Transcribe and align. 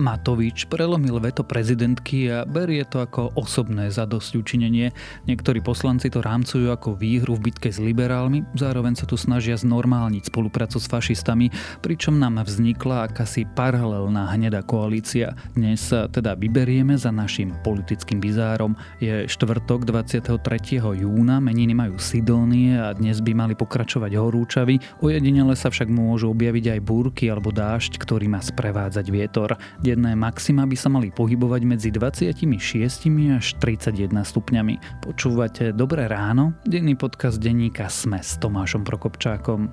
Matovič 0.00 0.64
prelomil 0.66 1.20
veto 1.20 1.44
prezidentky 1.44 2.32
a 2.32 2.48
berie 2.48 2.82
to 2.88 3.04
ako 3.04 3.36
osobné 3.36 3.92
zadosť 3.92 4.40
učinenie. 4.40 4.96
Niektorí 5.28 5.60
poslanci 5.60 6.08
to 6.08 6.24
rámcujú 6.24 6.72
ako 6.72 6.96
výhru 6.96 7.36
v 7.36 7.52
bitke 7.52 7.68
s 7.68 7.76
liberálmi, 7.76 8.48
zároveň 8.56 8.96
sa 8.96 9.04
tu 9.04 9.20
snažia 9.20 9.60
znormálniť 9.60 10.32
spoluprácu 10.32 10.80
s 10.80 10.88
fašistami, 10.88 11.52
pričom 11.84 12.16
nám 12.16 12.40
vznikla 12.40 13.12
akási 13.12 13.44
paralelná 13.44 14.32
hnedá 14.32 14.64
koalícia. 14.64 15.36
Dnes 15.52 15.84
sa 15.84 16.08
teda 16.08 16.32
vyberieme 16.32 16.96
za 16.96 17.12
našim 17.12 17.52
politickým 17.60 18.18
bizárom. 18.24 18.72
Je 19.04 19.28
štvrtok 19.28 19.84
23. 19.84 20.32
júna, 20.80 21.36
meniny 21.44 21.76
majú 21.76 22.00
Sidónie 22.00 22.80
a 22.80 22.96
dnes 22.96 23.20
by 23.20 23.36
mali 23.36 23.52
pokračovať 23.52 24.16
horúčavy, 24.16 24.80
ojedinele 25.04 25.52
sa 25.52 25.68
však 25.68 25.92
môžu 25.92 26.32
objaviť 26.32 26.78
aj 26.78 26.80
búrky 26.80 27.28
alebo 27.28 27.52
dážď, 27.52 28.00
ktorý 28.00 28.32
má 28.32 28.40
sprevádzať 28.40 29.06
vietor. 29.12 29.60
Denné 29.90 30.14
maxima 30.14 30.70
by 30.70 30.76
sa 30.78 30.86
mali 30.86 31.10
pohybovať 31.10 31.66
medzi 31.66 31.90
26 31.90 33.10
až 33.34 33.46
31 33.58 34.22
stupňami. 34.22 35.02
Počúvate 35.02 35.74
Dobré 35.74 36.06
ráno, 36.06 36.54
denný 36.62 36.94
podcast 36.94 37.42
denníka 37.42 37.90
Sme 37.90 38.22
s 38.22 38.38
Tomášom 38.38 38.86
Prokopčákom. 38.86 39.66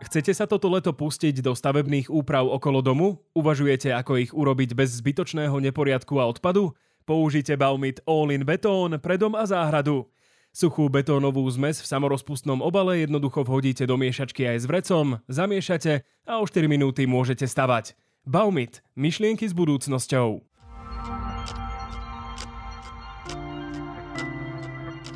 Chcete 0.00 0.32
sa 0.32 0.48
toto 0.48 0.72
leto 0.72 0.96
pustiť 0.96 1.44
do 1.44 1.52
stavebných 1.52 2.08
úprav 2.08 2.48
okolo 2.48 2.80
domu? 2.80 3.20
Uvažujete, 3.36 3.92
ako 3.92 4.16
ich 4.16 4.32
urobiť 4.32 4.72
bez 4.72 4.96
zbytočného 5.04 5.60
neporiadku 5.60 6.16
a 6.16 6.24
odpadu? 6.24 6.72
Použite 7.04 7.52
Baumit 7.60 8.00
All-in 8.08 8.48
Betón 8.48 8.96
pre 8.96 9.20
dom 9.20 9.36
a 9.36 9.44
záhradu. 9.44 10.08
Suchú 10.52 10.88
betónovú 10.88 11.44
zmes 11.52 11.84
v 11.84 11.86
samorozpustnom 11.86 12.64
obale 12.64 13.04
jednoducho 13.04 13.44
vhodíte 13.44 13.84
do 13.84 14.00
miešačky 14.00 14.48
aj 14.48 14.58
s 14.62 14.66
vrecom, 14.66 15.06
zamiešate 15.28 16.02
a 16.24 16.32
o 16.40 16.44
4 16.48 16.64
minúty 16.66 17.04
môžete 17.04 17.44
stavať. 17.44 17.92
Baumit. 18.24 18.80
Myšlienky 18.96 19.48
s 19.48 19.54
budúcnosťou. 19.56 20.44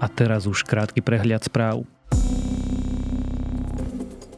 A 0.03 0.07
teraz 0.11 0.51
už 0.51 0.67
krátky 0.67 0.99
prehľad 0.99 1.47
správ. 1.47 1.87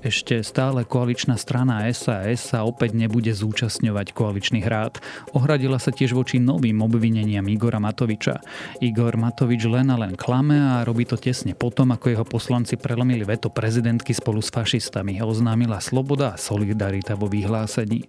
Ešte 0.05 0.45
stále 0.45 0.85
koaličná 0.85 1.41
strana 1.41 1.81
SAS 1.89 2.53
sa 2.53 2.69
opäť 2.69 2.93
nebude 2.93 3.33
zúčastňovať 3.33 4.13
koaličných 4.13 4.69
rád. 4.69 5.01
Ohradila 5.33 5.81
sa 5.81 5.97
tiež 5.97 6.13
voči 6.13 6.37
novým 6.37 6.85
obvineniam 6.85 7.49
Igora 7.49 7.81
Matoviča. 7.81 8.45
Igor 8.85 9.17
Matovič 9.17 9.65
len 9.65 9.89
a 9.89 9.97
len 9.97 10.13
klame 10.13 10.61
a 10.61 10.85
robí 10.85 11.09
to 11.09 11.17
tesne 11.17 11.57
potom, 11.57 11.97
ako 11.97 12.13
jeho 12.13 12.27
poslanci 12.29 12.77
prelomili 12.77 13.25
veto 13.25 13.49
prezidentky 13.49 14.13
spolu 14.13 14.45
s 14.45 14.53
fašistami. 14.53 15.25
Oznámila 15.25 15.81
sloboda 15.81 16.37
a 16.37 16.41
solidarita 16.41 17.17
vo 17.17 17.33
vyhlásení. 17.33 18.05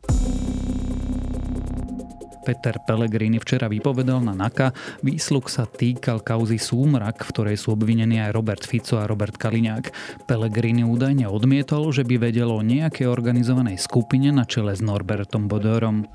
Peter 2.45 2.77
Pellegrini 2.77 3.41
včera 3.41 3.65
vypovedal 3.65 4.21
na 4.21 4.37
NAKA. 4.37 4.69
Výsluch 5.01 5.49
sa 5.49 5.65
týkal 5.65 6.21
kauzy 6.21 6.61
Súmrak, 6.61 7.25
v 7.25 7.31
ktorej 7.33 7.57
sú 7.57 7.73
obvinení 7.73 8.21
aj 8.21 8.37
Robert 8.37 8.61
Fico 8.61 9.01
a 9.01 9.09
Robert 9.09 9.33
Kaliňák. 9.33 9.89
Pellegrini 10.29 10.85
údajne 10.85 11.25
odmietol, 11.25 11.89
že 11.89 12.05
by 12.05 12.29
vedelo 12.29 12.61
o 12.61 12.61
nejakej 12.61 13.09
organizovanej 13.09 13.81
skupine 13.81 14.29
na 14.29 14.45
čele 14.45 14.77
s 14.77 14.85
Norbertom 14.85 15.49
Bodorom. 15.49 16.05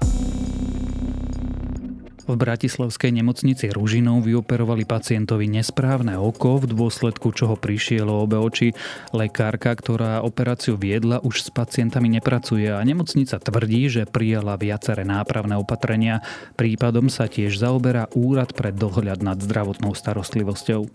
V 2.31 2.39
bratislavskej 2.39 3.11
nemocnici 3.11 3.75
Ružinov 3.75 4.23
vyoperovali 4.23 4.87
pacientovi 4.87 5.51
nesprávne 5.51 6.15
oko, 6.15 6.63
v 6.63 6.71
dôsledku 6.71 7.35
čoho 7.35 7.59
prišielo 7.59 8.23
obe 8.23 8.39
oči. 8.39 8.71
Lekárka, 9.11 9.75
ktorá 9.75 10.23
operáciu 10.23 10.79
viedla, 10.79 11.19
už 11.27 11.43
s 11.43 11.51
pacientami 11.51 12.07
nepracuje 12.07 12.71
a 12.71 12.79
nemocnica 12.87 13.43
tvrdí, 13.43 13.91
že 13.91 14.07
prijala 14.07 14.55
viaceré 14.55 15.03
nápravné 15.03 15.59
opatrenia. 15.59 16.23
Prípadom 16.55 17.11
sa 17.11 17.27
tiež 17.27 17.59
zaoberá 17.59 18.07
Úrad 18.15 18.55
pre 18.55 18.71
dohľad 18.71 19.27
nad 19.27 19.43
zdravotnou 19.43 19.99
starostlivosťou. 19.99 20.87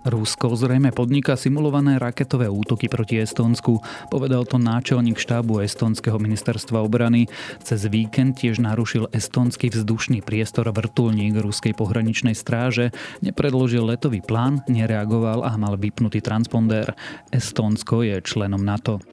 Rusko 0.00 0.56
zrejme 0.56 0.96
podniká 0.96 1.36
simulované 1.36 2.00
raketové 2.00 2.48
útoky 2.48 2.88
proti 2.88 3.20
Estónsku, 3.20 3.84
povedal 4.08 4.48
to 4.48 4.56
náčelník 4.56 5.20
štábu 5.20 5.60
Estónskeho 5.60 6.16
ministerstva 6.16 6.80
obrany. 6.80 7.28
Cez 7.60 7.84
víkend 7.84 8.40
tiež 8.40 8.64
narušil 8.64 9.12
estónsky 9.12 9.68
vzdušný 9.68 10.24
priestor 10.24 10.72
vrtulník 10.72 11.36
ruskej 11.36 11.76
pohraničnej 11.76 12.32
stráže, 12.32 12.96
nepredložil 13.20 13.84
letový 13.84 14.24
plán, 14.24 14.64
nereagoval 14.72 15.44
a 15.44 15.52
mal 15.60 15.76
vypnutý 15.76 16.24
transponder. 16.24 16.96
Estónsko 17.28 18.00
je 18.00 18.24
členom 18.24 18.64
NATO. 18.64 19.04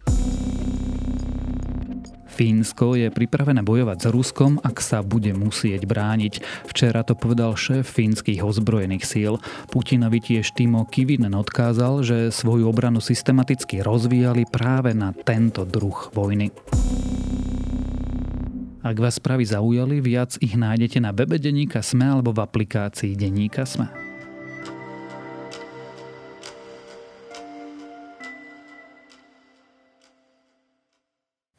Fínsko 2.37 2.93
je 2.93 3.09
pripravené 3.09 3.65
bojovať 3.65 3.97
s 3.97 4.07
Ruskom, 4.13 4.61
ak 4.61 4.77
sa 4.77 5.01
bude 5.01 5.33
musieť 5.33 5.89
brániť. 5.89 6.45
Včera 6.69 7.01
to 7.01 7.17
povedal 7.17 7.57
šéf 7.57 7.89
fínskych 7.89 8.45
ozbrojených 8.45 9.09
síl. 9.09 9.41
Putinovi 9.73 10.21
tiež 10.21 10.53
Timo 10.53 10.85
Kivinen 10.85 11.33
odkázal, 11.33 12.05
že 12.05 12.29
svoju 12.29 12.69
obranu 12.69 13.01
systematicky 13.01 13.81
rozvíjali 13.81 14.45
práve 14.45 14.93
na 14.93 15.17
tento 15.17 15.65
druh 15.65 16.13
vojny. 16.13 16.53
Ak 18.85 19.01
vás 19.01 19.17
správy 19.17 19.41
zaujali, 19.49 19.97
viac 19.97 20.37
ich 20.37 20.53
nájdete 20.53 21.01
na 21.01 21.09
webe 21.17 21.41
Deníka 21.41 21.81
Sme 21.81 22.05
alebo 22.05 22.37
v 22.37 22.45
aplikácii 22.45 23.17
Deníka 23.17 23.65
Sme. 23.65 24.06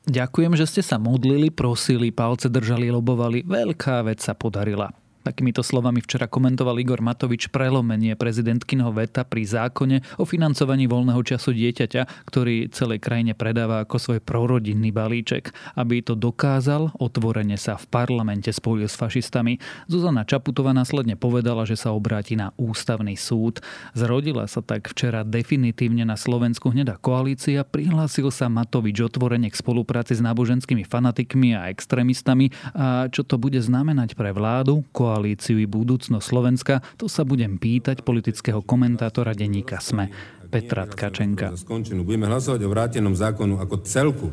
Ďakujem, 0.09 0.57
že 0.57 0.65
ste 0.65 0.81
sa 0.81 0.97
modlili, 0.97 1.53
prosili, 1.53 2.09
palce 2.09 2.49
držali, 2.49 2.89
lobovali. 2.89 3.45
Veľká 3.45 4.09
vec 4.09 4.25
sa 4.25 4.33
podarila. 4.33 4.89
Takýmito 5.29 5.61
slovami 5.61 6.01
včera 6.01 6.25
komentoval 6.25 6.81
Igor 6.81 7.05
Matovič 7.05 7.53
prelomenie 7.53 8.17
prezidentkyného 8.17 8.89
veta 8.97 9.29
pri 9.29 9.45
zákone 9.45 10.17
o 10.17 10.25
financovaní 10.25 10.89
voľného 10.89 11.21
času 11.21 11.53
dieťaťa, 11.53 12.25
ktorý 12.25 12.73
celej 12.73 13.05
krajine 13.05 13.37
predáva 13.37 13.85
ako 13.85 14.01
svoj 14.01 14.25
prorodinný 14.25 14.89
balíček. 14.89 15.53
Aby 15.77 16.01
to 16.01 16.17
dokázal, 16.17 16.97
otvorene 16.97 17.61
sa 17.61 17.77
v 17.77 17.85
parlamente 17.93 18.49
spojil 18.49 18.89
s 18.89 18.97
fašistami. 18.97 19.61
Zuzana 19.85 20.25
Čaputová 20.25 20.73
následne 20.73 21.13
povedala, 21.13 21.69
že 21.69 21.77
sa 21.77 21.93
obráti 21.93 22.33
na 22.33 22.57
ústavný 22.57 23.13
súd. 23.13 23.61
Zrodila 23.93 24.49
sa 24.49 24.65
tak 24.65 24.89
včera 24.89 25.29
definitívne 25.29 26.09
na 26.09 26.17
Slovensku 26.17 26.73
hnedá 26.73 26.97
koalícia, 26.97 27.69
prihlásil 27.69 28.33
sa 28.33 28.49
Matovič 28.49 29.05
otvorene 29.05 29.53
k 29.53 29.61
spolupráci 29.61 30.17
s 30.17 30.25
náboženskými 30.25 30.89
fanatikmi 30.89 31.53
a 31.53 31.69
extrémistami 31.69 32.49
a 32.73 33.13
čo 33.13 33.29
to 33.29 33.37
bude 33.37 33.61
znamenať 33.61 34.17
pre 34.17 34.33
vládu, 34.33 34.89
koalíciu 34.97 35.18
koalíciu 35.19 35.59
i 35.59 35.67
budúcnosť 35.67 36.23
Slovenska, 36.23 36.79
to 36.95 37.11
sa 37.11 37.27
budem 37.27 37.59
pýtať 37.59 38.07
politického 38.07 38.63
komentátora 38.63 39.35
denníka 39.35 39.83
SME 39.83 40.15
Petra 40.47 40.87
Tkačenka. 40.87 41.59
Budeme 42.07 42.31
hlasovať 42.31 42.63
o 42.63 42.71
vrátenom 42.71 43.19
zákonu 43.19 43.59
ako 43.59 43.83
celku. 43.83 44.31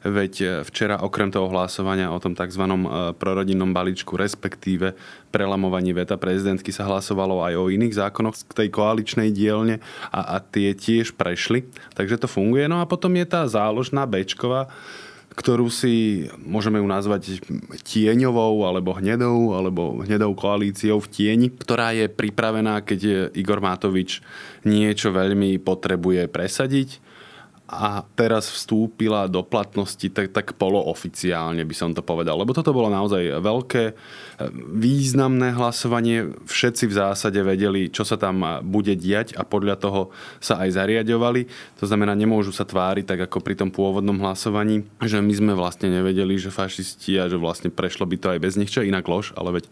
Veď 0.04 0.32
e, 0.42 0.46
včera 0.66 0.98
okrem 0.98 1.30
toho 1.30 1.46
hlasovania 1.48 2.10
o 2.10 2.18
tom 2.18 2.34
tzv. 2.34 2.66
E, 2.66 2.78
prorodinnom 3.14 3.70
balíčku, 3.70 4.18
respektíve 4.18 4.98
prelamovaní 5.30 5.94
veta 5.94 6.18
prezidentky 6.18 6.74
sa 6.74 6.82
hlasovalo 6.90 7.46
aj 7.46 7.54
o 7.54 7.70
iných 7.70 7.94
zákonoch 7.94 8.42
k 8.42 8.66
tej 8.66 8.68
koaličnej 8.74 9.30
dielne 9.30 9.78
a, 10.10 10.34
a 10.34 10.36
tie 10.42 10.74
tiež 10.74 11.14
prešli. 11.14 11.70
Takže 11.94 12.26
to 12.26 12.28
funguje. 12.28 12.66
No 12.66 12.82
a 12.82 12.90
potom 12.90 13.14
je 13.14 13.24
tá 13.24 13.46
záložná 13.46 14.02
Bčková, 14.02 14.66
ktorú 15.34 15.66
si 15.66 16.24
môžeme 16.40 16.78
ju 16.78 16.86
nazvať 16.86 17.42
tieňovou 17.84 18.64
alebo 18.64 18.94
hnedou 18.94 19.52
alebo 19.52 20.00
hnedou 20.06 20.32
koalíciou 20.32 21.02
v 21.02 21.10
tieni, 21.10 21.48
ktorá 21.50 21.90
je 21.92 22.06
pripravená, 22.06 22.80
keď 22.86 23.34
Igor 23.34 23.58
Matovič 23.58 24.22
niečo 24.62 25.10
veľmi 25.10 25.58
potrebuje 25.60 26.30
presadiť 26.30 27.03
a 27.74 28.06
teraz 28.14 28.46
vstúpila 28.46 29.26
do 29.26 29.42
platnosti 29.42 30.06
tak, 30.10 30.30
tak 30.30 30.54
polooficiálne 30.54 31.66
by 31.66 31.74
som 31.74 31.90
to 31.90 32.00
povedal. 32.00 32.38
Lebo 32.38 32.54
toto 32.54 32.70
bolo 32.70 32.86
naozaj 32.86 33.42
veľké, 33.42 33.84
e, 33.90 33.94
významné 34.78 35.50
hlasovanie. 35.58 36.30
Všetci 36.46 36.86
v 36.86 36.94
zásade 36.94 37.40
vedeli, 37.42 37.90
čo 37.90 38.06
sa 38.06 38.14
tam 38.14 38.62
bude 38.62 38.94
diať 38.94 39.34
a 39.34 39.42
podľa 39.42 39.76
toho 39.82 40.14
sa 40.38 40.62
aj 40.62 40.78
zariadovali. 40.78 41.50
To 41.82 41.84
znamená, 41.90 42.14
nemôžu 42.14 42.54
sa 42.54 42.62
tváriť 42.62 43.04
tak 43.04 43.20
ako 43.26 43.42
pri 43.42 43.58
tom 43.58 43.74
pôvodnom 43.74 44.16
hlasovaní, 44.22 44.86
že 45.02 45.18
my 45.18 45.34
sme 45.34 45.52
vlastne 45.58 45.90
nevedeli, 45.90 46.38
že 46.38 46.54
fašisti 46.54 47.18
a 47.18 47.26
že 47.26 47.36
vlastne 47.36 47.74
prešlo 47.74 48.06
by 48.06 48.16
to 48.16 48.26
aj 48.30 48.38
bez 48.38 48.54
nich, 48.54 48.70
čo 48.70 48.86
inak 48.86 49.04
lož, 49.04 49.34
ale 49.34 49.60
veď 49.60 49.64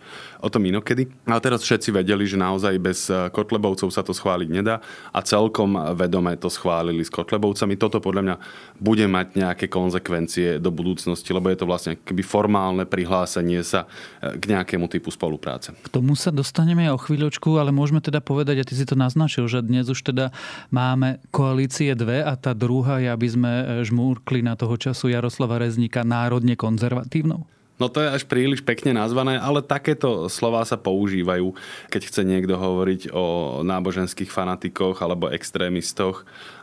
o 0.42 0.50
tom 0.50 0.66
inokedy. 0.66 1.06
A 1.30 1.38
teraz 1.38 1.62
všetci 1.62 1.94
vedeli, 1.94 2.26
že 2.26 2.40
naozaj 2.40 2.74
bez 2.82 3.06
Kotlebovcov 3.30 3.94
sa 3.94 4.02
to 4.02 4.10
schváliť 4.10 4.48
nedá 4.50 4.82
a 5.14 5.20
celkom 5.22 5.78
vedome 5.94 6.34
to 6.36 6.50
schválili 6.50 7.04
s 7.06 7.12
Kotlebovcami 7.12 7.78
toto 7.92 8.00
podľa 8.08 8.22
mňa 8.24 8.36
bude 8.80 9.04
mať 9.04 9.36
nejaké 9.36 9.68
konzekvencie 9.68 10.56
do 10.56 10.72
budúcnosti, 10.72 11.28
lebo 11.36 11.52
je 11.52 11.60
to 11.60 11.68
vlastne 11.68 12.00
keby 12.00 12.24
formálne 12.24 12.88
prihlásenie 12.88 13.60
sa 13.60 13.84
e, 14.24 14.40
k 14.40 14.56
nejakému 14.56 14.88
typu 14.88 15.12
spolupráce. 15.12 15.76
K 15.84 15.92
tomu 15.92 16.16
sa 16.16 16.32
dostaneme 16.32 16.88
o 16.88 16.96
chvíľočku, 16.96 17.60
ale 17.60 17.68
môžeme 17.68 18.00
teda 18.00 18.24
povedať, 18.24 18.64
a 18.64 18.66
ty 18.66 18.72
si 18.72 18.88
to 18.88 18.96
naznačil, 18.96 19.44
že 19.44 19.60
dnes 19.60 19.92
už 19.92 20.00
teda 20.08 20.32
máme 20.72 21.20
koalície 21.28 21.92
dve 21.92 22.24
a 22.24 22.32
tá 22.40 22.56
druhá 22.56 23.04
je, 23.04 23.12
aby 23.12 23.28
sme 23.28 23.52
e, 23.52 23.64
žmúrkli 23.84 24.40
na 24.40 24.56
toho 24.56 24.80
času 24.80 25.12
Jaroslava 25.12 25.60
Rezníka 25.60 26.00
národne 26.00 26.56
konzervatívnou? 26.56 27.44
No 27.82 27.90
to 27.90 27.98
je 27.98 28.14
až 28.14 28.22
príliš 28.30 28.62
pekne 28.62 28.94
nazvané, 28.94 29.42
ale 29.42 29.58
takéto 29.58 30.30
slová 30.30 30.62
sa 30.62 30.78
používajú, 30.78 31.50
keď 31.90 32.02
chce 32.06 32.22
niekto 32.22 32.54
hovoriť 32.54 33.10
o 33.10 33.58
náboženských 33.66 34.30
fanatikoch 34.30 35.02
alebo 35.02 35.26
extrémistoch 35.34 36.22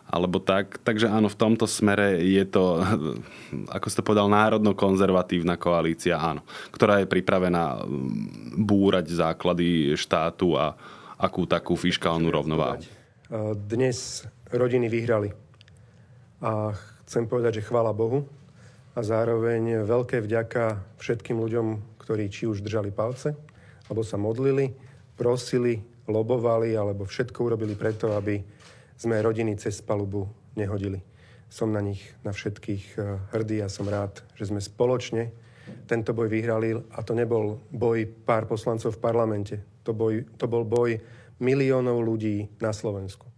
alebo 0.10 0.42
tak. 0.42 0.82
Takže 0.82 1.06
áno, 1.06 1.30
v 1.30 1.38
tomto 1.38 1.70
smere 1.70 2.18
je 2.26 2.44
to, 2.50 2.82
ako 3.78 3.88
ste 3.88 4.02
povedal, 4.02 4.26
národno-konzervatívna 4.28 5.56
koalícia, 5.56 6.18
áno, 6.18 6.42
ktorá 6.74 7.00
je 7.00 7.08
pripravená 7.08 7.86
búrať 8.58 9.14
základy 9.14 9.94
štátu 9.94 10.58
a 10.58 10.74
akú 11.22 11.46
takú 11.46 11.78
fiskálnu 11.78 12.34
rovnováhu. 12.34 12.82
Dnes 13.70 14.26
rodiny 14.50 14.90
vyhrali. 14.90 15.30
A 16.42 16.74
chcem 17.06 17.30
povedať, 17.30 17.62
že 17.62 17.68
chvála 17.68 17.94
Bohu, 17.94 18.26
a 18.98 19.06
zároveň 19.06 19.88
veľké 19.88 20.20
vďaka 20.20 20.76
všetkým 21.00 21.40
ľuďom, 21.40 21.68
ktorí 22.04 22.28
či 22.28 22.50
už 22.50 22.60
držali 22.66 22.92
palce, 22.92 23.32
alebo 23.88 24.04
sa 24.04 24.20
modlili, 24.20 24.76
prosili, 25.16 25.80
lobovali, 26.10 26.74
alebo 26.74 27.08
všetko 27.08 27.38
urobili 27.40 27.80
preto, 27.80 28.12
aby 28.18 28.44
sme 29.00 29.24
rodiny 29.24 29.56
cez 29.56 29.80
palubu 29.80 30.28
nehodili. 30.60 31.00
Som 31.48 31.72
na 31.72 31.80
nich, 31.80 32.04
na 32.22 32.36
všetkých 32.36 32.84
eh, 33.00 33.18
hrdý 33.32 33.64
a 33.64 33.72
som 33.72 33.88
rád, 33.88 34.20
že 34.36 34.52
sme 34.52 34.60
spoločne 34.60 35.32
tento 35.88 36.12
boj 36.18 36.28
vyhrali 36.30 36.76
a 36.76 37.00
to 37.06 37.14
nebol 37.16 37.62
boj 37.72 38.06
pár 38.26 38.46
poslancov 38.50 38.98
v 38.98 39.02
parlamente. 39.02 39.56
To, 39.88 39.96
boj, 39.96 40.26
to 40.38 40.46
bol 40.46 40.66
boj 40.66 41.00
miliónov 41.40 42.04
ľudí 42.04 42.52
na 42.60 42.76
Slovensku. 42.76 43.30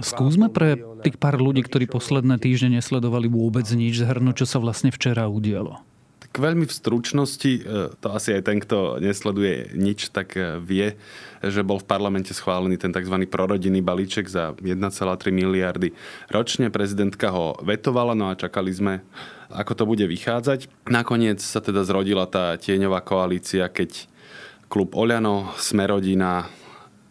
Skúsme 0.00 0.48
pre 0.48 0.80
tých 1.04 1.20
pár 1.20 1.36
ľudí, 1.36 1.60
ktorí 1.60 1.92
posledné 1.92 2.40
týždne 2.40 2.80
nesledovali 2.80 3.28
vôbec 3.28 3.68
nič, 3.68 4.00
zhrnúť, 4.00 4.44
čo 4.44 4.46
sa 4.48 4.58
vlastne 4.64 4.88
včera 4.88 5.28
udialo. 5.28 5.84
Tak 6.28 6.44
veľmi 6.44 6.68
v 6.68 6.76
stručnosti, 6.76 7.52
e, 7.56 7.62
to 7.96 8.06
asi 8.12 8.36
aj 8.36 8.42
ten, 8.44 8.60
kto 8.60 9.00
nesleduje 9.00 9.72
nič, 9.72 10.12
tak 10.12 10.36
e, 10.36 10.60
vie, 10.60 11.00
že 11.40 11.64
bol 11.64 11.80
v 11.80 11.88
parlamente 11.88 12.36
schválený 12.36 12.76
ten 12.76 12.92
tzv. 12.92 13.24
prorodinný 13.24 13.80
balíček 13.80 14.28
za 14.28 14.52
1,3 14.60 14.76
miliardy 15.32 15.96
ročne. 16.28 16.68
Prezidentka 16.68 17.32
ho 17.32 17.56
vetovala, 17.64 18.12
no 18.12 18.28
a 18.28 18.36
čakali 18.36 18.70
sme, 18.70 19.00
ako 19.48 19.72
to 19.72 19.84
bude 19.88 20.04
vychádzať. 20.04 20.68
Nakoniec 20.92 21.40
sa 21.40 21.64
teda 21.64 21.80
zrodila 21.88 22.28
tá 22.28 22.60
tieňová 22.60 23.00
koalícia, 23.00 23.64
keď 23.72 24.04
klub 24.68 24.92
Oľano, 24.92 25.56
Smerodina, 25.56 26.52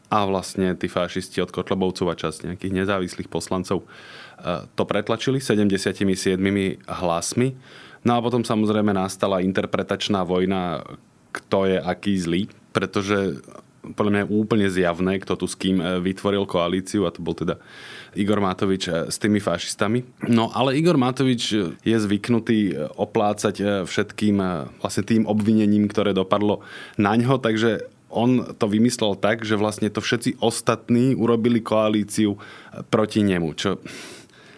a 0.08 0.24
vlastne 0.24 0.72
tí 0.80 0.88
fašisti 0.88 1.44
od 1.44 1.52
Kotlebovcov 1.52 2.08
a 2.08 2.16
časť 2.16 2.48
nejakých 2.54 2.74
nezávislých 2.84 3.28
poslancov 3.28 3.84
e, 3.84 3.86
to 4.64 4.84
pretlačili 4.88 5.44
77 5.44 6.08
hlasmi. 6.88 7.48
No 8.05 8.17
a 8.17 8.23
potom 8.23 8.45
samozrejme 8.45 8.94
nastala 8.94 9.41
interpretačná 9.41 10.21
vojna, 10.27 10.85
kto 11.31 11.69
je 11.69 11.77
aký 11.77 12.13
zlý, 12.17 12.41
pretože 12.73 13.41
podľa 13.88 14.11
mňa 14.11 14.21
je 14.25 14.33
úplne 14.35 14.67
zjavné, 14.67 15.13
kto 15.23 15.39
tu 15.39 15.45
s 15.47 15.55
kým 15.55 15.79
e, 15.79 16.03
vytvoril 16.03 16.44
koalíciu 16.44 17.07
a 17.07 17.13
to 17.13 17.23
bol 17.23 17.31
teda 17.31 17.55
Igor 18.19 18.44
Matovič 18.44 18.83
e, 18.91 19.07
s 19.07 19.15
tými 19.15 19.39
fašistami. 19.39 20.03
No 20.27 20.51
ale 20.51 20.75
Igor 20.75 20.99
Matovič 20.99 21.44
je 21.79 21.97
zvyknutý 21.97 22.75
oplácať 22.99 23.88
všetkým 23.88 24.35
vlastne 24.83 25.03
tým 25.07 25.23
obvinením, 25.23 25.88
ktoré 25.88 26.11
dopadlo 26.11 26.65
na 26.99 27.15
ňo, 27.15 27.39
takže 27.39 27.88
on 28.11 28.55
to 28.55 28.65
vymyslel 28.71 29.19
tak, 29.19 29.44
že 29.44 29.59
vlastne 29.59 29.91
to 29.91 29.99
všetci 29.99 30.39
ostatní 30.39 31.11
urobili 31.13 31.59
koalíciu 31.59 32.39
proti 32.88 33.19
nemu, 33.23 33.49
čo 33.55 33.83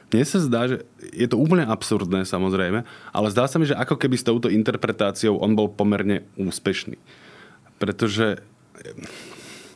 mne 0.09 0.23
sa 0.25 0.39
zdá, 0.41 0.61
že 0.65 0.77
je 1.13 1.27
to 1.29 1.37
úplne 1.37 1.65
absurdné 1.69 2.25
samozrejme, 2.25 2.81
ale 3.13 3.27
zdá 3.29 3.45
sa 3.45 3.61
mi, 3.61 3.69
že 3.69 3.77
ako 3.77 3.95
keby 3.97 4.15
s 4.17 4.25
touto 4.25 4.49
interpretáciou 4.49 5.37
on 5.37 5.53
bol 5.53 5.69
pomerne 5.69 6.25
úspešný. 6.33 6.97
Pretože 7.77 8.41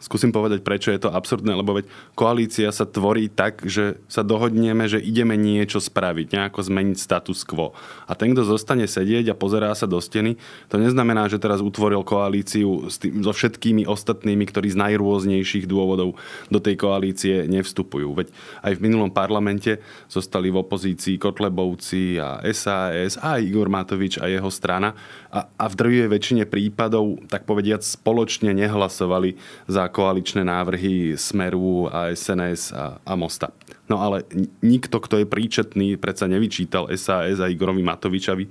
Skúsim 0.03 0.35
povedať, 0.35 0.67
prečo 0.67 0.91
je 0.91 0.99
to 0.99 1.15
absurdné, 1.15 1.55
lebo 1.55 1.79
veď 1.79 1.87
koalícia 2.11 2.67
sa 2.75 2.83
tvorí 2.83 3.31
tak, 3.31 3.63
že 3.63 4.03
sa 4.11 4.19
dohodneme, 4.19 4.83
že 4.91 4.99
ideme 4.99 5.39
niečo 5.39 5.79
spraviť, 5.79 6.35
nejako 6.35 6.59
zmeniť 6.59 6.97
status 6.99 7.47
quo. 7.47 7.71
A 8.03 8.11
ten, 8.11 8.35
kto 8.35 8.43
zostane 8.43 8.83
sedieť 8.83 9.31
a 9.31 9.39
pozerá 9.39 9.71
sa 9.71 9.87
do 9.87 9.95
steny, 10.03 10.35
to 10.67 10.75
neznamená, 10.75 11.31
že 11.31 11.39
teraz 11.39 11.63
utvoril 11.63 12.03
koalíciu 12.03 12.91
s 12.91 12.99
tým, 12.99 13.23
so 13.23 13.31
všetkými 13.31 13.87
ostatnými, 13.87 14.43
ktorí 14.43 14.75
z 14.75 14.81
najrôznejších 14.83 15.71
dôvodov 15.71 16.19
do 16.51 16.59
tej 16.59 16.75
koalície 16.75 17.47
nevstupujú. 17.47 18.11
Veď 18.11 18.27
aj 18.59 18.75
v 18.75 18.83
minulom 18.83 19.07
parlamente 19.07 19.79
zostali 20.11 20.51
v 20.51 20.59
opozícii 20.67 21.15
Kotlebovci 21.15 22.19
a 22.19 22.43
SAS 22.51 23.15
a 23.23 23.39
aj 23.39 23.47
Igor 23.47 23.71
Matovič 23.71 24.19
a 24.19 24.27
jeho 24.27 24.51
strana 24.51 24.99
a, 25.31 25.47
a 25.47 25.65
v 25.71 25.77
drvivej 25.79 26.09
väčšine 26.11 26.43
prípadov, 26.43 27.23
tak 27.31 27.47
povediať, 27.47 27.87
spoločne 27.87 28.51
nehlasovali 28.51 29.39
za 29.71 29.92
koaličné 29.93 30.41
návrhy 30.41 31.13
Smeru 31.13 31.85
a 31.93 32.09
SNS 32.09 32.73
a, 32.73 32.97
a 33.05 33.13
Mosta. 33.13 33.53
No 33.85 33.99
ale 33.99 34.25
nikto, 34.63 34.97
kto 34.97 35.21
je 35.21 35.27
príčetný, 35.27 35.99
predsa 36.01 36.25
nevyčítal 36.25 36.89
SAS 36.97 37.37
a 37.37 37.51
Igorovi 37.51 37.83
Matovičovi, 37.85 38.45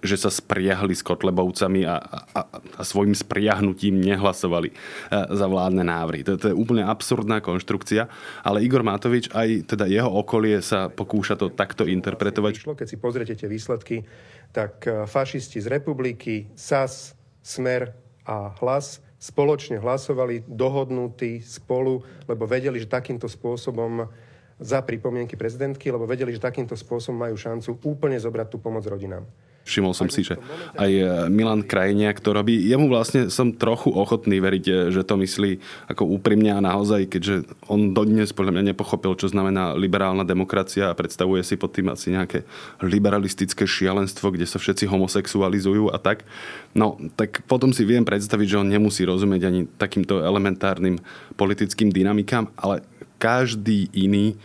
že 0.00 0.16
sa 0.16 0.30
spriahli 0.32 0.94
s 0.94 1.02
Kotlebovcami 1.02 1.84
a, 1.84 1.98
a, 2.32 2.40
a 2.48 2.82
svojim 2.86 3.12
spriahnutím 3.12 3.98
nehlasovali 3.98 4.70
e, 4.70 4.74
za 5.10 5.46
vládne 5.50 5.82
návrhy. 5.82 6.22
To, 6.24 6.38
to 6.38 6.48
je 6.48 6.56
úplne 6.56 6.86
absurdná 6.86 7.42
konštrukcia, 7.42 8.06
ale 8.46 8.62
Igor 8.62 8.86
Matovič 8.86 9.28
aj 9.34 9.74
teda 9.74 9.90
jeho 9.90 10.08
okolie 10.08 10.62
sa 10.62 10.86
pokúša 10.86 11.34
to 11.34 11.50
takto 11.50 11.82
interpretovať. 11.82 12.62
Keď 12.62 12.88
si 12.88 12.96
pozriete 12.96 13.34
tie 13.34 13.50
výsledky, 13.50 14.06
tak 14.54 14.86
e, 14.86 15.04
fašisti 15.04 15.60
z 15.60 15.66
republiky, 15.66 16.48
SAS, 16.54 17.18
Smer 17.42 17.90
a 18.22 18.54
Hlas 18.62 19.05
spoločne 19.16 19.80
hlasovali, 19.80 20.44
dohodnutí 20.44 21.40
spolu, 21.40 22.04
lebo 22.28 22.44
vedeli, 22.44 22.76
že 22.80 22.90
takýmto 22.90 23.26
spôsobom 23.26 24.08
za 24.56 24.80
pripomienky 24.80 25.36
prezidentky, 25.36 25.92
lebo 25.92 26.08
vedeli, 26.08 26.32
že 26.32 26.40
takýmto 26.40 26.76
spôsobom 26.76 27.28
majú 27.28 27.36
šancu 27.36 27.80
úplne 27.84 28.16
zobrať 28.16 28.46
tú 28.48 28.58
pomoc 28.60 28.84
rodinám. 28.88 29.24
Všimol 29.66 29.98
som 29.98 30.06
si, 30.06 30.22
že 30.22 30.38
aj 30.78 30.90
e, 30.94 31.04
Milan 31.26 31.66
Krajniak 31.66 32.22
to 32.22 32.30
robí. 32.30 32.54
Jemu 32.70 32.86
vlastne 32.86 33.26
som 33.34 33.50
trochu 33.50 33.90
ochotný 33.90 34.38
veriť, 34.38 34.64
e, 34.70 34.74
že 34.94 35.02
to 35.02 35.18
myslí 35.18 35.58
ako 35.90 36.06
úprimne 36.06 36.54
a 36.54 36.62
naozaj, 36.62 37.10
keďže 37.10 37.50
on 37.66 37.90
dodnes 37.90 38.30
podľa 38.30 38.54
mňa 38.54 38.70
nepochopil, 38.70 39.18
čo 39.18 39.26
znamená 39.26 39.74
liberálna 39.74 40.22
demokracia 40.22 40.86
a 40.86 40.94
predstavuje 40.94 41.42
si 41.42 41.58
pod 41.58 41.74
tým 41.74 41.90
asi 41.90 42.14
nejaké 42.14 42.46
liberalistické 42.78 43.66
šialenstvo, 43.66 44.30
kde 44.30 44.46
sa 44.46 44.62
všetci 44.62 44.86
homosexualizujú 44.86 45.90
a 45.90 45.98
tak. 45.98 46.22
No, 46.70 46.94
tak 47.18 47.42
potom 47.50 47.74
si 47.74 47.82
viem 47.82 48.06
predstaviť, 48.06 48.46
že 48.46 48.60
on 48.62 48.70
nemusí 48.70 49.02
rozumieť 49.02 49.42
ani 49.50 49.66
takýmto 49.66 50.22
elementárnym 50.22 51.02
politickým 51.34 51.90
dynamikám, 51.90 52.54
ale 52.54 52.86
každý 53.18 53.90
iný 53.90 54.38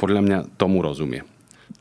podľa 0.00 0.20
mňa 0.24 0.38
tomu 0.56 0.80
rozumie. 0.80 1.31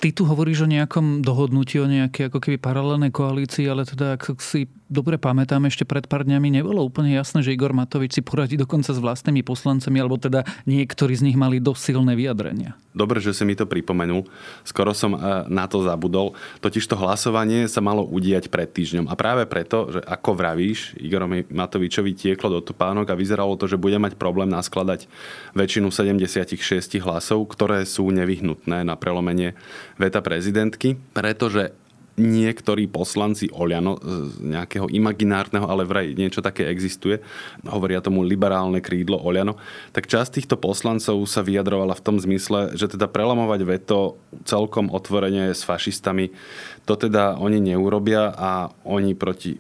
Ty 0.02 0.10
tu 0.18 0.26
hovoríš 0.26 0.66
o 0.66 0.72
nejakom 0.72 1.22
dohodnutí, 1.22 1.78
o 1.78 1.86
nejakej 1.86 2.34
ako 2.34 2.42
keby 2.42 2.58
paralelnej 2.58 3.14
koalícii, 3.14 3.70
ale 3.70 3.86
teda 3.86 4.18
ak 4.18 4.42
si 4.42 4.66
dobre 4.92 5.16
pamätám, 5.16 5.64
ešte 5.66 5.88
pred 5.88 6.04
pár 6.06 6.28
dňami 6.28 6.60
nebolo 6.60 6.84
úplne 6.84 7.16
jasné, 7.16 7.40
že 7.40 7.56
Igor 7.56 7.72
Matovič 7.72 8.20
si 8.20 8.22
poradí 8.22 8.60
dokonca 8.60 8.92
s 8.92 9.00
vlastnými 9.00 9.42
poslancami, 9.42 9.98
alebo 10.04 10.20
teda 10.20 10.44
niektorí 10.68 11.16
z 11.16 11.32
nich 11.32 11.40
mali 11.40 11.64
dosť 11.64 11.96
silné 11.96 12.14
vyjadrenia. 12.20 12.76
Dobre, 12.92 13.24
že 13.24 13.32
si 13.32 13.48
mi 13.48 13.56
to 13.56 13.64
pripomenul. 13.64 14.28
Skoro 14.68 14.92
som 14.92 15.16
e, 15.16 15.20
na 15.48 15.64
to 15.72 15.80
zabudol. 15.80 16.36
Totiž 16.60 16.84
to 16.92 17.00
hlasovanie 17.00 17.72
sa 17.72 17.80
malo 17.80 18.04
udiať 18.04 18.52
pred 18.52 18.68
týždňom. 18.68 19.08
A 19.08 19.16
práve 19.16 19.48
preto, 19.48 19.88
že 19.96 20.04
ako 20.04 20.36
vravíš, 20.36 21.00
Igorovi 21.00 21.48
Matovičovi 21.48 22.12
tieklo 22.12 22.52
do 22.52 22.60
topánok 22.60 23.16
a 23.16 23.16
vyzeralo 23.16 23.56
to, 23.56 23.72
že 23.72 23.80
bude 23.80 23.96
mať 23.96 24.20
problém 24.20 24.52
naskladať 24.52 25.08
väčšinu 25.56 25.88
76 25.88 26.60
hlasov, 27.00 27.48
ktoré 27.48 27.88
sú 27.88 28.12
nevyhnutné 28.12 28.84
na 28.84 29.00
prelomenie 29.00 29.56
veta 29.96 30.20
prezidentky, 30.20 31.00
pretože 31.16 31.72
niektorí 32.20 32.92
poslanci 32.92 33.48
Oliano 33.56 33.96
z 34.04 34.44
nejakého 34.44 34.92
imaginárneho, 34.92 35.64
ale 35.68 35.88
vraj 35.88 36.12
niečo 36.12 36.44
také 36.44 36.68
existuje, 36.68 37.24
hovoria 37.64 38.04
tomu 38.04 38.28
liberálne 38.28 38.84
krídlo 38.84 39.16
Oliano, 39.16 39.56
tak 39.96 40.12
časť 40.12 40.42
týchto 40.42 40.56
poslancov 40.60 41.24
sa 41.28 41.40
vyjadrovala 41.46 41.96
v 41.96 42.04
tom 42.04 42.18
zmysle, 42.20 42.76
že 42.76 42.92
teda 42.92 43.08
prelamovať 43.08 43.62
veto 43.64 44.20
celkom 44.44 44.92
otvorene 44.92 45.56
s 45.56 45.64
fašistami, 45.64 46.36
to 46.84 47.00
teda 47.00 47.40
oni 47.40 47.64
neurobia 47.64 48.34
a 48.36 48.72
oni 48.84 49.16
proti 49.16 49.56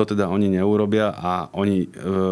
to 0.00 0.16
teda 0.16 0.32
oni 0.32 0.48
neurobia 0.48 1.12
a 1.12 1.52
oni 1.52 1.84
e, 1.84 1.88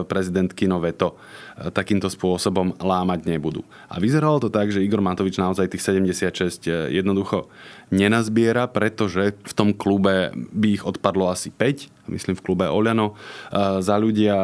prezidentky 0.09 0.65
no 0.65 0.81
veto. 0.81 1.13
e, 1.13 1.48
takýmto 1.75 2.07
spôsobom 2.07 2.79
lámať 2.79 3.27
nebudú. 3.27 3.67
A 3.91 3.99
vyzeralo 3.99 4.39
to 4.39 4.49
tak, 4.49 4.71
že 4.71 4.83
Igor 4.83 5.03
Matovič 5.03 5.37
naozaj 5.37 5.75
tých 5.75 5.83
76 5.83 6.71
e, 6.71 6.95
jednoducho 6.95 7.51
nenazbiera, 7.91 8.71
pretože 8.71 9.35
v 9.35 9.53
tom 9.57 9.75
klube 9.75 10.31
by 10.35 10.69
ich 10.79 10.85
odpadlo 10.85 11.33
asi 11.33 11.51
5 11.51 11.99
myslím 12.09 12.35
v 12.35 12.45
klube 12.45 12.67
Oľano, 12.67 13.15
za 13.79 13.97
ľudia 14.01 14.35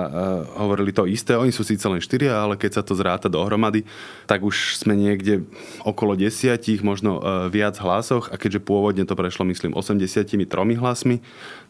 hovorili 0.61 0.93
to 0.93 1.09
isté. 1.09 1.35
Oni 1.35 1.51
sú 1.51 1.65
síce 1.65 1.89
len 1.89 1.99
štyria, 1.99 2.37
ale 2.37 2.61
keď 2.61 2.81
sa 2.81 2.83
to 2.85 2.93
zráta 2.95 3.33
dohromady, 3.33 3.89
tak 4.29 4.45
už 4.45 4.79
sme 4.79 4.95
niekde 4.95 5.49
okolo 5.83 6.15
desiatich, 6.15 6.85
možno 6.85 7.19
viac 7.49 7.81
hlasoch 7.81 8.31
a 8.31 8.37
keďže 8.37 8.63
pôvodne 8.63 9.09
to 9.09 9.17
prešlo, 9.17 9.49
myslím, 9.49 9.73
83 9.73 10.37
hlasmi, 10.77 11.25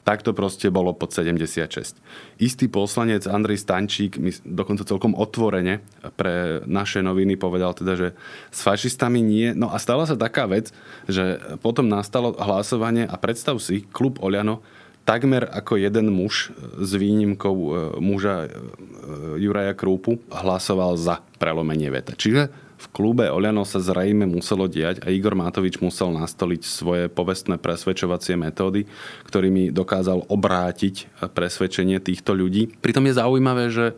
tak 0.04 0.20
to 0.20 0.36
proste 0.36 0.68
bolo 0.68 0.92
pod 0.92 1.16
76. 1.16 1.96
Istý 2.36 2.66
poslanec 2.68 3.24
Andrej 3.24 3.64
Stančík 3.64 4.20
dokonca 4.44 4.84
celkom 4.84 5.16
otvorene 5.34 5.82
pre 6.14 6.62
naše 6.70 7.02
noviny 7.02 7.34
povedal 7.34 7.74
teda, 7.74 7.98
že 7.98 8.08
s 8.54 8.62
fašistami 8.62 9.18
nie. 9.18 9.50
No 9.50 9.74
a 9.74 9.82
stala 9.82 10.06
sa 10.06 10.14
taká 10.14 10.46
vec, 10.46 10.70
že 11.10 11.42
potom 11.58 11.90
nastalo 11.90 12.38
hlasovanie 12.38 13.02
a 13.02 13.18
predstav 13.18 13.58
si, 13.58 13.82
klub 13.90 14.22
Oľano 14.22 14.62
takmer 15.04 15.44
ako 15.50 15.76
jeden 15.76 16.14
muž 16.14 16.54
s 16.80 16.90
výnimkou 16.96 17.56
e, 17.60 17.68
muža 18.00 18.46
e, 18.46 18.48
Juraja 19.36 19.76
Krúpu 19.76 20.16
hlasoval 20.32 20.96
za 20.96 21.20
prelomenie 21.36 21.92
veta. 21.92 22.16
Čiže 22.16 22.48
v 22.74 22.86
klube 22.88 23.28
Oľano 23.28 23.68
sa 23.68 23.84
zrejme 23.84 24.24
muselo 24.24 24.64
diať 24.64 25.04
a 25.04 25.12
Igor 25.12 25.36
Matovič 25.36 25.80
musel 25.80 26.12
nastoliť 26.16 26.62
svoje 26.64 27.04
povestné 27.12 27.60
presvedčovacie 27.60 28.36
metódy, 28.36 28.88
ktorými 29.28 29.72
dokázal 29.72 30.24
obrátiť 30.28 31.28
presvedčenie 31.32 32.00
týchto 32.00 32.32
ľudí. 32.36 32.72
Pritom 32.80 33.04
je 33.08 33.14
zaujímavé, 33.16 33.64
že 33.72 33.96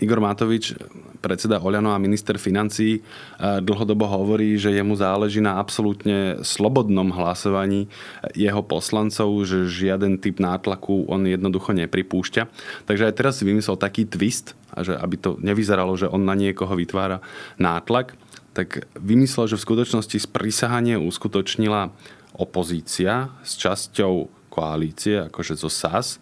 Igor 0.00 0.24
Matovič, 0.24 0.72
predseda 1.20 1.60
Oľano 1.60 1.92
a 1.92 2.00
minister 2.00 2.40
financí, 2.40 2.98
eh, 2.98 3.60
dlhodobo 3.60 4.08
hovorí, 4.08 4.56
že 4.56 4.72
jemu 4.72 4.96
záleží 4.96 5.44
na 5.44 5.60
absolútne 5.60 6.40
slobodnom 6.40 7.12
hlasovaní 7.12 7.92
jeho 8.32 8.64
poslancov, 8.64 9.28
že 9.44 9.68
žiaden 9.68 10.16
typ 10.16 10.40
nátlaku 10.40 11.04
on 11.12 11.28
jednoducho 11.28 11.76
nepripúšťa. 11.76 12.42
Takže 12.88 13.12
aj 13.12 13.14
teraz 13.14 13.34
si 13.40 13.44
vymyslel 13.44 13.76
taký 13.76 14.08
twist, 14.08 14.56
že 14.80 14.96
aby 14.96 15.16
to 15.20 15.36
nevyzeralo, 15.44 15.92
že 16.00 16.08
on 16.08 16.24
na 16.24 16.32
niekoho 16.32 16.72
vytvára 16.72 17.20
nátlak, 17.60 18.16
tak 18.56 18.88
vymyslel, 18.96 19.48
že 19.48 19.56
v 19.60 19.66
skutočnosti 19.68 20.16
sprísahanie 20.16 21.00
uskutočnila 21.00 21.92
opozícia 22.36 23.32
s 23.44 23.60
časťou 23.60 24.28
koalície, 24.52 25.28
akože 25.28 25.56
zo 25.56 25.72
SAS, 25.72 26.20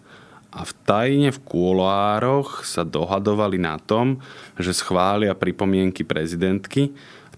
a 0.51 0.67
v 0.67 0.73
tajne 0.83 1.31
v 1.31 1.39
kuloároch 1.47 2.67
sa 2.67 2.83
dohadovali 2.83 3.63
na 3.63 3.79
tom, 3.79 4.19
že 4.59 4.75
schvália 4.75 5.35
pripomienky 5.39 6.03
prezidentky 6.03 6.91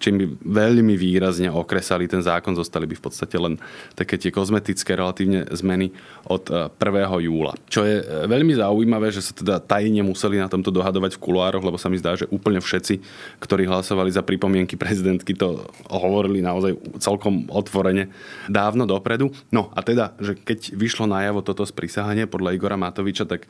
čím 0.03 0.19
by 0.19 0.27
veľmi 0.43 0.99
výrazne 0.99 1.47
okresali 1.47 2.11
ten 2.11 2.19
zákon, 2.19 2.59
zostali 2.59 2.91
by 2.91 2.99
v 2.99 3.05
podstate 3.07 3.39
len 3.39 3.55
také 3.95 4.19
tie 4.19 4.35
kozmetické 4.35 4.99
relatívne 4.99 5.47
zmeny 5.55 5.95
od 6.27 6.51
1. 6.51 6.75
E, 6.75 7.23
júla. 7.23 7.55
Čo 7.71 7.87
je 7.87 8.03
e, 8.03 8.27
veľmi 8.27 8.59
zaujímavé, 8.59 9.15
že 9.15 9.23
sa 9.23 9.31
teda 9.31 9.63
tajne 9.63 10.03
museli 10.03 10.43
na 10.43 10.51
tomto 10.51 10.75
dohadovať 10.75 11.15
v 11.15 11.23
kuloároch, 11.23 11.63
lebo 11.63 11.79
sa 11.79 11.87
mi 11.87 12.03
zdá, 12.03 12.19
že 12.19 12.27
úplne 12.35 12.59
všetci, 12.59 12.99
ktorí 13.39 13.71
hlasovali 13.71 14.11
za 14.11 14.27
pripomienky 14.27 14.75
prezidentky, 14.75 15.39
to 15.39 15.63
hovorili 15.87 16.43
naozaj 16.43 16.75
celkom 16.99 17.47
otvorene 17.47 18.11
dávno 18.51 18.91
dopredu. 18.91 19.31
No 19.55 19.71
a 19.79 19.87
teda, 19.87 20.19
že 20.19 20.35
keď 20.35 20.75
vyšlo 20.75 21.07
najavo 21.07 21.47
toto 21.47 21.63
sprísahanie 21.63 22.27
podľa 22.27 22.59
Igora 22.59 22.75
Matoviča, 22.75 23.29
tak 23.31 23.47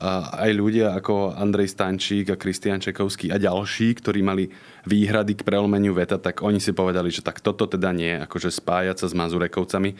aj 0.00 0.50
ľudia 0.56 0.96
ako 0.96 1.36
Andrej 1.36 1.76
Stančík 1.76 2.32
a 2.32 2.40
Kristian 2.40 2.80
Čekovský 2.80 3.28
a 3.28 3.36
ďalší, 3.36 4.00
ktorí 4.00 4.24
mali 4.24 4.48
výhrady 4.88 5.36
k 5.36 5.44
prelomeniu 5.44 5.92
veta, 5.92 6.16
tak 6.16 6.40
oni 6.40 6.58
si 6.58 6.72
povedali, 6.72 7.12
že 7.12 7.20
tak 7.20 7.44
toto 7.44 7.68
teda 7.68 7.92
nie, 7.92 8.16
akože 8.24 8.48
spájať 8.48 9.04
sa 9.04 9.06
s 9.12 9.14
Mazurekovcami 9.14 9.90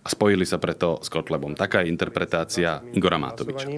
a 0.00 0.08
spojili 0.08 0.46
sa 0.46 0.56
preto 0.56 1.02
s 1.02 1.10
Kotlebom. 1.10 1.58
Taká 1.58 1.82
je 1.82 1.92
interpretácia 1.92 2.80
Igora 2.94 3.18
Matoviča. 3.18 3.68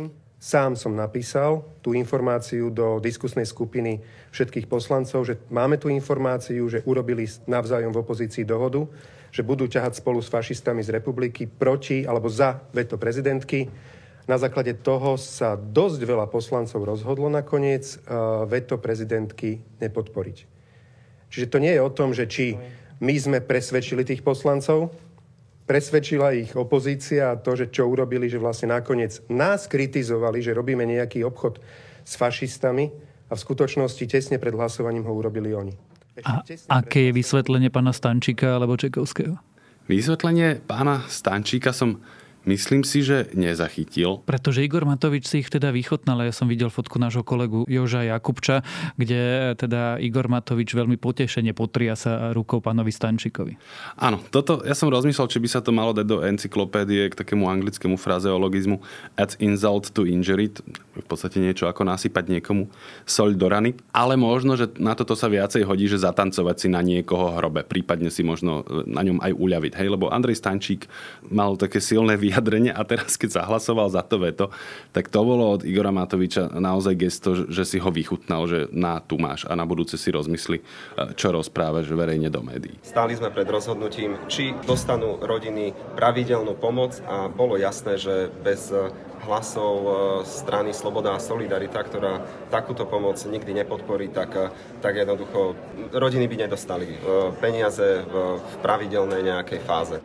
Sám 0.42 0.74
som 0.74 0.98
napísal 0.98 1.62
tú 1.78 1.94
informáciu 1.94 2.66
do 2.66 2.98
diskusnej 2.98 3.46
skupiny 3.46 4.02
všetkých 4.34 4.66
poslancov, 4.66 5.22
že 5.22 5.38
máme 5.54 5.78
tú 5.78 5.86
informáciu, 5.86 6.66
že 6.66 6.82
urobili 6.82 7.30
navzájom 7.46 7.94
v 7.94 8.02
opozícii 8.02 8.42
dohodu, 8.42 8.82
že 9.30 9.46
budú 9.46 9.70
ťahať 9.70 10.02
spolu 10.02 10.18
s 10.18 10.26
fašistami 10.26 10.82
z 10.82 10.98
republiky 10.98 11.46
proti 11.46 12.02
alebo 12.02 12.26
za 12.26 12.58
veto 12.74 12.98
prezidentky 12.98 13.70
na 14.30 14.38
základe 14.38 14.78
toho 14.78 15.18
sa 15.18 15.58
dosť 15.58 16.00
veľa 16.06 16.26
poslancov 16.30 16.82
rozhodlo 16.82 17.26
nakoniec 17.26 17.98
uh, 18.06 18.46
veto 18.46 18.78
prezidentky 18.78 19.62
nepodporiť. 19.82 20.38
Čiže 21.32 21.46
to 21.48 21.58
nie 21.58 21.72
je 21.72 21.82
o 21.82 21.90
tom, 21.90 22.12
že 22.12 22.28
či 22.28 22.54
my 23.02 23.14
sme 23.18 23.38
presvedčili 23.42 24.06
tých 24.06 24.22
poslancov, 24.22 24.92
presvedčila 25.66 26.36
ich 26.36 26.52
opozícia 26.54 27.32
a 27.32 27.40
to, 27.40 27.56
že 27.56 27.72
čo 27.72 27.88
urobili, 27.88 28.28
že 28.28 28.38
vlastne 28.38 28.70
nakoniec 28.70 29.24
nás 29.32 29.66
kritizovali, 29.66 30.44
že 30.44 30.54
robíme 30.54 30.84
nejaký 30.84 31.24
obchod 31.24 31.58
s 32.04 32.12
fašistami 32.14 32.92
a 33.26 33.32
v 33.32 33.40
skutočnosti 33.40 34.04
tesne 34.06 34.36
pred 34.36 34.52
hlasovaním 34.52 35.08
ho 35.08 35.12
urobili 35.16 35.56
oni. 35.56 35.74
A 36.28 36.44
aké 36.68 37.08
je 37.08 37.12
vysvetlenie 37.16 37.72
pána 37.72 37.96
Stančíka 37.96 38.60
alebo 38.60 38.76
Čekovského? 38.76 39.40
Vysvetlenie 39.88 40.60
pána 40.60 41.08
Stančíka 41.08 41.72
som 41.72 42.04
Myslím 42.42 42.82
si, 42.82 43.06
že 43.06 43.30
nezachytil. 43.38 44.26
Pretože 44.26 44.66
Igor 44.66 44.82
Matovič 44.82 45.30
si 45.30 45.46
ich 45.46 45.48
teda 45.48 45.70
vychotnal. 45.70 46.26
Ja 46.26 46.34
som 46.34 46.50
videl 46.50 46.74
fotku 46.74 46.98
nášho 46.98 47.22
kolegu 47.22 47.62
Joža 47.70 48.02
Jakubča, 48.02 48.66
kde 48.98 49.54
teda 49.54 50.02
Igor 50.02 50.26
Matovič 50.26 50.74
veľmi 50.74 50.98
potešene 50.98 51.54
potria 51.54 51.94
sa 51.94 52.34
rukou 52.34 52.58
pánovi 52.58 52.90
Stančíkovi. 52.90 53.54
Áno, 53.94 54.18
toto 54.34 54.58
ja 54.66 54.74
som 54.74 54.90
rozmyslel, 54.90 55.30
či 55.30 55.38
by 55.38 55.48
sa 55.48 55.62
to 55.62 55.70
malo 55.70 55.94
dať 55.94 56.06
do 56.06 56.18
encyklopédie 56.26 57.10
k 57.10 57.18
takému 57.18 57.46
anglickému 57.46 57.94
frazeologizmu 57.94 58.82
add 59.14 59.38
insult 59.38 59.94
to 59.94 60.02
injury, 60.02 60.50
v 60.92 61.06
podstate 61.06 61.38
niečo 61.38 61.70
ako 61.70 61.86
nasypať 61.86 62.26
niekomu 62.26 62.66
soľ 63.06 63.38
do 63.38 63.46
rany. 63.46 63.70
Ale 63.94 64.18
možno, 64.18 64.58
že 64.58 64.66
na 64.82 64.98
toto 64.98 65.14
sa 65.14 65.30
viacej 65.30 65.62
hodí, 65.62 65.86
že 65.86 66.02
zatancovať 66.02 66.56
si 66.58 66.68
na 66.68 66.82
niekoho 66.82 67.38
hrobe, 67.38 67.62
prípadne 67.62 68.10
si 68.10 68.26
možno 68.26 68.66
na 68.84 69.06
ňom 69.06 69.22
aj 69.22 69.32
uľaviť. 69.32 69.72
Hej, 69.78 69.88
lebo 69.94 70.10
Andrej 70.10 70.42
Stančík 70.42 70.90
mal 71.30 71.54
také 71.54 71.78
silné 71.78 72.18
vyjadrenie 72.32 72.72
a 72.72 72.80
teraz, 72.88 73.20
keď 73.20 73.44
zahlasoval 73.44 73.92
za 73.92 74.00
to 74.00 74.16
veto, 74.16 74.48
tak 74.96 75.12
to 75.12 75.20
bolo 75.20 75.60
od 75.60 75.68
Igora 75.68 75.92
Matoviča 75.92 76.48
naozaj 76.56 76.96
gesto, 76.96 77.44
že 77.52 77.68
si 77.68 77.76
ho 77.76 77.92
vychutnal, 77.92 78.48
že 78.48 78.72
na 78.72 79.04
tu 79.04 79.20
máš 79.20 79.44
a 79.44 79.52
na 79.52 79.68
budúce 79.68 80.00
si 80.00 80.08
rozmysli, 80.08 80.64
e, 80.64 81.12
čo 81.12 81.28
rozprávaš 81.28 81.92
verejne 81.92 82.32
do 82.32 82.40
médií. 82.40 82.80
Stáli 82.80 83.12
sme 83.12 83.28
pred 83.28 83.44
rozhodnutím, 83.44 84.16
či 84.32 84.56
dostanú 84.64 85.20
rodiny 85.20 85.76
pravidelnú 85.92 86.56
pomoc 86.56 86.96
a 87.04 87.28
bolo 87.28 87.60
jasné, 87.60 88.00
že 88.00 88.32
bez 88.40 88.72
hlasov 89.22 89.74
e, 89.82 89.90
strany 90.26 90.74
Sloboda 90.74 91.14
a 91.14 91.22
Solidarita, 91.22 91.78
ktorá 91.78 92.22
takúto 92.50 92.86
pomoc 92.90 93.18
nikdy 93.22 93.62
nepodporí, 93.62 94.10
tak, 94.10 94.34
e, 94.34 94.50
tak 94.82 94.98
jednoducho 94.98 95.54
rodiny 95.94 96.26
by 96.26 96.36
nedostali 96.48 96.88
peniaze 97.38 98.02
v 98.02 98.14
pravidelnej 98.64 99.22
nejakej 99.22 99.60
fáze. 99.62 99.96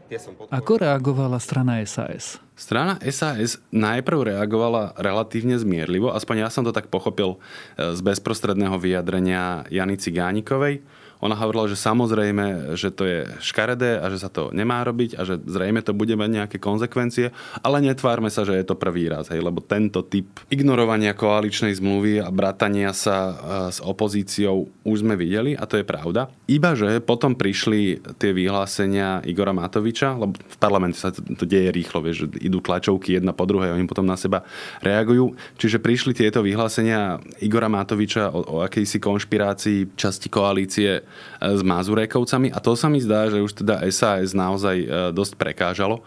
Ako 0.53 0.81
reagovala 0.81 1.41
strana 1.41 1.81
SAS? 1.85 2.16
Strana 2.57 2.97
SAS 3.13 3.61
najprv 3.69 4.33
reagovala 4.33 4.97
relatívne 4.97 5.61
zmierlivo, 5.61 6.09
aspoň 6.09 6.45
ja 6.45 6.49
som 6.49 6.65
to 6.65 6.73
tak 6.73 6.89
pochopil 6.89 7.37
e, 7.77 7.93
z 7.93 7.99
bezprostredného 8.01 8.75
vyjadrenia 8.81 9.69
Jany 9.69 10.01
Cigánikovej 10.01 10.81
ona 11.17 11.33
hovorila, 11.33 11.65
že 11.65 11.77
samozrejme, 11.79 12.77
že 12.77 12.93
to 12.93 13.03
je 13.05 13.19
škaredé 13.41 13.97
a 13.97 14.05
že 14.13 14.21
sa 14.21 14.29
to 14.29 14.53
nemá 14.53 14.85
robiť 14.85 15.17
a 15.17 15.25
že 15.25 15.41
zrejme 15.41 15.81
to 15.81 15.97
bude 15.97 16.13
mať 16.13 16.29
nejaké 16.29 16.57
konsekvencie, 16.61 17.33
ale 17.65 17.81
netvárme 17.81 18.29
sa, 18.29 18.45
že 18.45 18.53
je 18.53 18.65
to 18.65 18.77
prvý 18.77 19.09
raz, 19.09 19.33
hej, 19.33 19.41
lebo 19.41 19.63
tento 19.63 20.05
typ 20.05 20.29
ignorovania 20.53 21.17
koaličnej 21.17 21.73
zmluvy 21.73 22.21
a 22.21 22.29
bratania 22.29 22.93
sa 22.93 23.17
e, 23.17 23.33
s 23.73 23.81
opozíciou 23.81 24.69
už 24.85 25.01
sme 25.01 25.17
videli 25.17 25.57
a 25.57 25.65
to 25.65 25.81
je 25.81 25.85
pravda. 25.85 26.29
Iba, 26.45 26.77
že 26.77 27.01
potom 27.01 27.33
prišli 27.33 28.01
tie 28.21 28.31
vyhlásenia 28.31 29.25
Igora 29.25 29.57
Matoviča, 29.57 30.13
lebo 30.13 30.37
v 30.37 30.57
parlamente 30.61 31.01
sa 31.01 31.09
to, 31.09 31.25
to 31.25 31.45
deje 31.49 31.73
rýchlo, 31.73 32.05
vieš, 32.05 32.27
že 32.27 32.45
idú 32.45 32.61
tlačovky 32.61 33.17
jedna 33.17 33.33
po 33.33 33.49
druhej, 33.49 33.73
oni 33.73 33.89
potom 33.89 34.05
na 34.05 34.19
seba 34.19 34.45
reagujú. 34.85 35.33
Čiže 35.57 35.81
prišli 35.81 36.13
tieto 36.13 36.45
vyhlásenia 36.45 37.17
Igora 37.41 37.71
Matoviča 37.71 38.29
o, 38.29 38.39
o 38.45 38.55
akejsi 38.61 39.01
konšpirácii 39.01 39.97
časti 39.97 40.27
koalície 40.29 41.06
s 41.41 41.61
Mazurekovcami 41.61 42.53
a 42.53 42.59
to 42.61 42.73
sa 42.73 42.87
mi 42.91 43.01
zdá, 43.01 43.29
že 43.29 43.43
už 43.43 43.63
teda 43.63 43.81
SAS 43.93 44.33
naozaj 44.33 44.77
e, 44.81 44.87
dosť 45.13 45.33
prekážalo. 45.37 46.01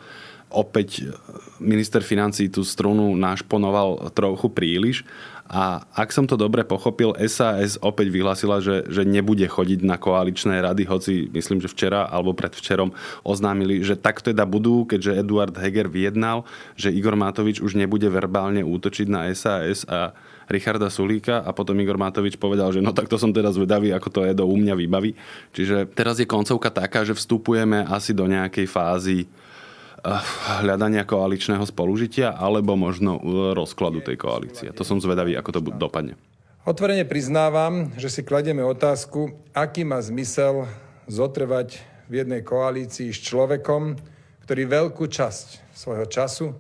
Opäť 0.51 1.07
e, 1.07 1.15
minister 1.63 2.03
financí 2.03 2.51
tú 2.51 2.67
strunu 2.67 3.15
našponoval 3.15 4.11
trochu 4.15 4.49
príliš 4.51 5.07
a 5.51 5.83
ak 5.99 6.15
som 6.15 6.31
to 6.31 6.39
dobre 6.39 6.63
pochopil, 6.63 7.11
SAS 7.27 7.75
opäť 7.83 8.15
vyhlásila, 8.15 8.63
že, 8.63 8.87
že 8.87 9.03
nebude 9.03 9.43
chodiť 9.43 9.83
na 9.83 9.99
koaličné 9.99 10.63
rady, 10.63 10.87
hoci 10.87 11.27
myslím, 11.35 11.59
že 11.59 11.67
včera 11.67 12.07
alebo 12.07 12.39
predvčerom 12.39 12.95
oznámili, 13.27 13.83
že 13.83 13.99
tak 13.99 14.23
teda 14.23 14.47
budú, 14.47 14.87
keďže 14.87 15.27
Eduard 15.27 15.59
Heger 15.59 15.91
vyjednal, 15.91 16.47
že 16.79 16.95
Igor 16.95 17.19
Matovič 17.19 17.59
už 17.59 17.75
nebude 17.75 18.07
verbálne 18.07 18.63
útočiť 18.63 19.11
na 19.11 19.27
SAS 19.35 19.83
a 19.91 20.15
Richarda 20.51 20.91
Sulíka 20.91 21.47
a 21.47 21.55
potom 21.55 21.79
Igor 21.79 21.95
Matovič 21.95 22.35
povedal, 22.35 22.75
že 22.75 22.83
no 22.83 22.91
tak 22.91 23.07
to 23.07 23.15
som 23.15 23.31
teda 23.31 23.55
zvedavý, 23.55 23.95
ako 23.95 24.09
to 24.11 24.21
je 24.27 24.35
do 24.35 24.45
u 24.51 24.59
mňa 24.59 24.75
výbavy. 24.75 25.15
Čiže 25.55 25.87
teraz 25.95 26.19
je 26.19 26.27
koncovka 26.27 26.75
taká, 26.75 27.07
že 27.07 27.15
vstupujeme 27.15 27.87
asi 27.87 28.11
do 28.11 28.27
nejakej 28.27 28.67
fázy 28.67 29.19
eh, 29.25 30.23
hľadania 30.67 31.07
koaličného 31.07 31.63
spolužitia 31.63 32.35
alebo 32.35 32.75
možno 32.75 33.23
eh, 33.23 33.23
rozkladu 33.55 34.03
tej 34.03 34.19
koalície. 34.19 34.75
To 34.75 34.83
som 34.83 34.99
zvedavý, 34.99 35.39
ako 35.39 35.51
to 35.55 35.61
dopadne. 35.79 36.19
Otvorene 36.67 37.09
priznávam, 37.09 37.95
že 37.97 38.13
si 38.13 38.21
kladieme 38.21 38.61
otázku, 38.61 39.33
aký 39.57 39.81
má 39.87 39.97
zmysel 40.03 40.69
zotrvať 41.09 41.81
v 42.11 42.27
jednej 42.27 42.43
koalícii 42.45 43.15
s 43.15 43.23
človekom, 43.23 43.97
ktorý 44.45 44.63
veľkú 44.67 45.07
časť 45.09 45.73
svojho 45.73 46.05
času 46.11 46.53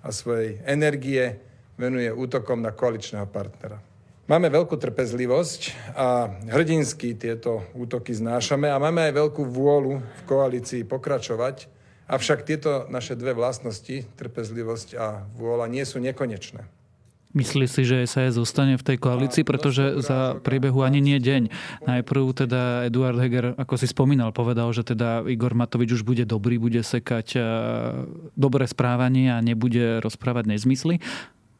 a 0.00 0.08
svojej 0.14 0.62
energie 0.62 1.51
venuje 1.82 2.06
útokom 2.14 2.62
na 2.62 2.70
koaličného 2.70 3.26
partnera. 3.26 3.82
Máme 4.30 4.46
veľkú 4.54 4.78
trpezlivosť 4.78 5.92
a 5.98 6.30
hrdinsky 6.46 7.18
tieto 7.18 7.66
útoky 7.74 8.14
znášame 8.14 8.70
a 8.70 8.78
máme 8.78 9.10
aj 9.10 9.18
veľkú 9.18 9.42
vôľu 9.50 9.98
v 9.98 10.22
koalícii 10.30 10.86
pokračovať, 10.86 11.66
avšak 12.06 12.46
tieto 12.46 12.86
naše 12.86 13.18
dve 13.18 13.34
vlastnosti, 13.34 14.06
trpezlivosť 14.14 14.88
a 14.94 15.26
vôľa, 15.34 15.66
nie 15.66 15.82
sú 15.82 15.98
nekonečné. 15.98 16.62
Myslí 17.32 17.64
si, 17.64 17.82
že 17.88 18.04
SAS 18.04 18.36
zostane 18.36 18.76
v 18.76 18.84
tej 18.84 19.00
koalícii, 19.00 19.40
pretože 19.40 20.04
za 20.04 20.36
priebehu 20.44 20.84
ani 20.84 21.00
nie 21.00 21.16
deň. 21.16 21.48
Najprv 21.88 22.44
teda 22.44 22.92
Eduard 22.92 23.16
Heger, 23.16 23.56
ako 23.56 23.80
si 23.80 23.88
spomínal, 23.88 24.36
povedal, 24.36 24.68
že 24.76 24.84
teda 24.84 25.24
Igor 25.24 25.56
Matovič 25.56 25.96
už 25.96 26.04
bude 26.04 26.28
dobrý, 26.28 26.60
bude 26.60 26.84
sekať 26.84 27.40
dobré 28.36 28.64
správanie 28.68 29.32
a 29.32 29.40
nebude 29.40 30.04
rozprávať 30.04 30.44
nezmysly 30.52 31.00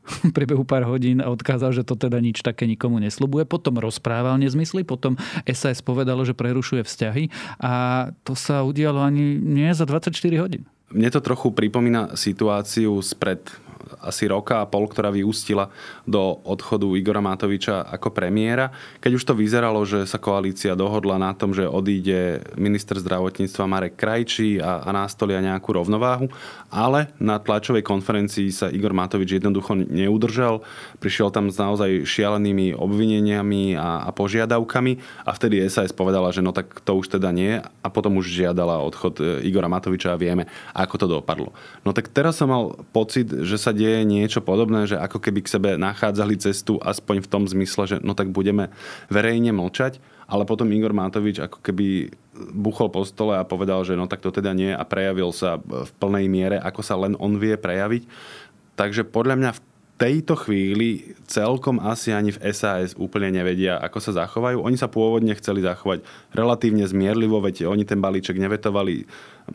v 0.28 0.32
priebehu 0.34 0.66
pár 0.66 0.86
hodín 0.86 1.22
a 1.22 1.30
odkázal, 1.30 1.72
že 1.72 1.86
to 1.86 1.94
teda 1.94 2.18
nič 2.18 2.42
také 2.42 2.66
nikomu 2.66 2.98
neslubuje. 2.98 3.46
Potom 3.46 3.78
rozprával 3.78 4.38
nezmysly, 4.38 4.82
potom 4.82 5.14
SAS 5.46 5.80
povedalo, 5.80 6.26
že 6.26 6.34
prerušuje 6.34 6.82
vzťahy 6.82 7.24
a 7.62 7.72
to 8.26 8.34
sa 8.34 8.66
udialo 8.66 9.02
ani 9.02 9.38
nie 9.38 9.70
za 9.72 9.86
24 9.86 10.14
hodín. 10.42 10.66
Mne 10.92 11.08
to 11.08 11.24
trochu 11.24 11.48
pripomína 11.48 12.20
situáciu 12.20 13.00
spred 13.00 13.40
asi 14.00 14.30
roka 14.30 14.62
a 14.62 14.68
pol, 14.68 14.86
ktorá 14.86 15.10
vyústila 15.12 15.70
do 16.06 16.38
odchodu 16.46 16.86
Igora 16.94 17.20
Matoviča 17.22 17.86
ako 17.88 18.14
premiéra. 18.14 18.70
Keď 19.02 19.12
už 19.18 19.24
to 19.26 19.34
vyzeralo, 19.34 19.82
že 19.82 20.04
sa 20.06 20.22
koalícia 20.22 20.78
dohodla 20.78 21.18
na 21.18 21.34
tom, 21.34 21.50
že 21.52 21.66
odíde 21.66 22.46
minister 22.54 22.98
zdravotníctva 22.98 23.64
Marek 23.66 23.94
Krajčí 23.98 24.62
a, 24.62 24.86
a 24.86 24.90
nástolia 24.94 25.42
nejakú 25.42 25.74
rovnováhu, 25.74 26.30
ale 26.72 27.12
na 27.18 27.36
tlačovej 27.42 27.84
konferencii 27.84 28.48
sa 28.54 28.70
Igor 28.72 28.94
Matovič 28.94 29.36
jednoducho 29.36 29.74
neudržal. 29.76 30.64
Prišiel 31.02 31.28
tam 31.34 31.50
s 31.50 31.58
naozaj 31.58 32.06
šialenými 32.06 32.76
obvineniami 32.78 33.76
a, 33.76 34.06
a 34.06 34.10
požiadavkami 34.14 35.24
a 35.26 35.30
vtedy 35.34 35.64
SAS 35.66 35.90
povedala, 35.90 36.30
že 36.30 36.40
no 36.40 36.54
tak 36.54 36.80
to 36.86 36.96
už 36.96 37.18
teda 37.18 37.34
nie 37.34 37.58
a 37.60 37.88
potom 37.90 38.16
už 38.20 38.30
žiadala 38.30 38.80
odchod 38.84 39.18
e, 39.18 39.24
Igora 39.48 39.68
Matoviča 39.68 40.14
a 40.14 40.20
vieme, 40.20 40.46
ako 40.72 40.94
to 40.96 41.06
dopadlo. 41.08 41.50
No 41.82 41.90
tak 41.90 42.08
teraz 42.12 42.38
som 42.38 42.52
mal 42.52 42.78
pocit, 42.94 43.28
že 43.28 43.56
sa 43.58 43.71
deje 43.72 44.06
niečo 44.06 44.40
podobné, 44.44 44.86
že 44.86 45.00
ako 45.00 45.18
keby 45.18 45.40
k 45.44 45.52
sebe 45.52 45.70
nachádzali 45.80 46.38
cestu 46.38 46.78
aspoň 46.80 47.24
v 47.24 47.30
tom 47.30 47.44
zmysle, 47.44 47.84
že 47.88 47.96
no 48.00 48.12
tak 48.12 48.30
budeme 48.30 48.70
verejne 49.08 49.50
mlčať, 49.50 49.98
ale 50.30 50.48
potom 50.48 50.70
Igor 50.72 50.96
Matovič 50.96 51.42
ako 51.42 51.60
keby 51.60 52.12
buchol 52.52 52.88
po 52.88 53.04
stole 53.04 53.36
a 53.36 53.44
povedal, 53.44 53.84
že 53.84 53.98
no 53.98 54.08
tak 54.08 54.24
to 54.24 54.32
teda 54.32 54.56
nie 54.56 54.72
a 54.72 54.84
prejavil 54.86 55.34
sa 55.34 55.60
v 55.60 55.90
plnej 56.00 56.26
miere, 56.32 56.56
ako 56.56 56.80
sa 56.80 56.96
len 56.96 57.18
on 57.20 57.36
vie 57.36 57.58
prejaviť. 57.58 58.08
Takže 58.72 59.04
podľa 59.04 59.36
mňa 59.36 59.50
v 59.52 59.60
tejto 60.00 60.34
chvíli 60.34 61.14
celkom 61.30 61.78
asi 61.78 62.10
ani 62.10 62.34
v 62.34 62.42
SAS 62.50 62.98
úplne 62.98 63.30
nevedia, 63.30 63.78
ako 63.78 64.02
sa 64.02 64.24
zachovajú. 64.24 64.58
Oni 64.64 64.74
sa 64.74 64.90
pôvodne 64.90 65.30
chceli 65.38 65.62
zachovať 65.62 66.02
relatívne 66.34 66.82
zmierlivo, 66.82 67.38
veď 67.38 67.70
oni 67.70 67.86
ten 67.86 68.02
balíček 68.02 68.34
nevetovali, 68.34 69.06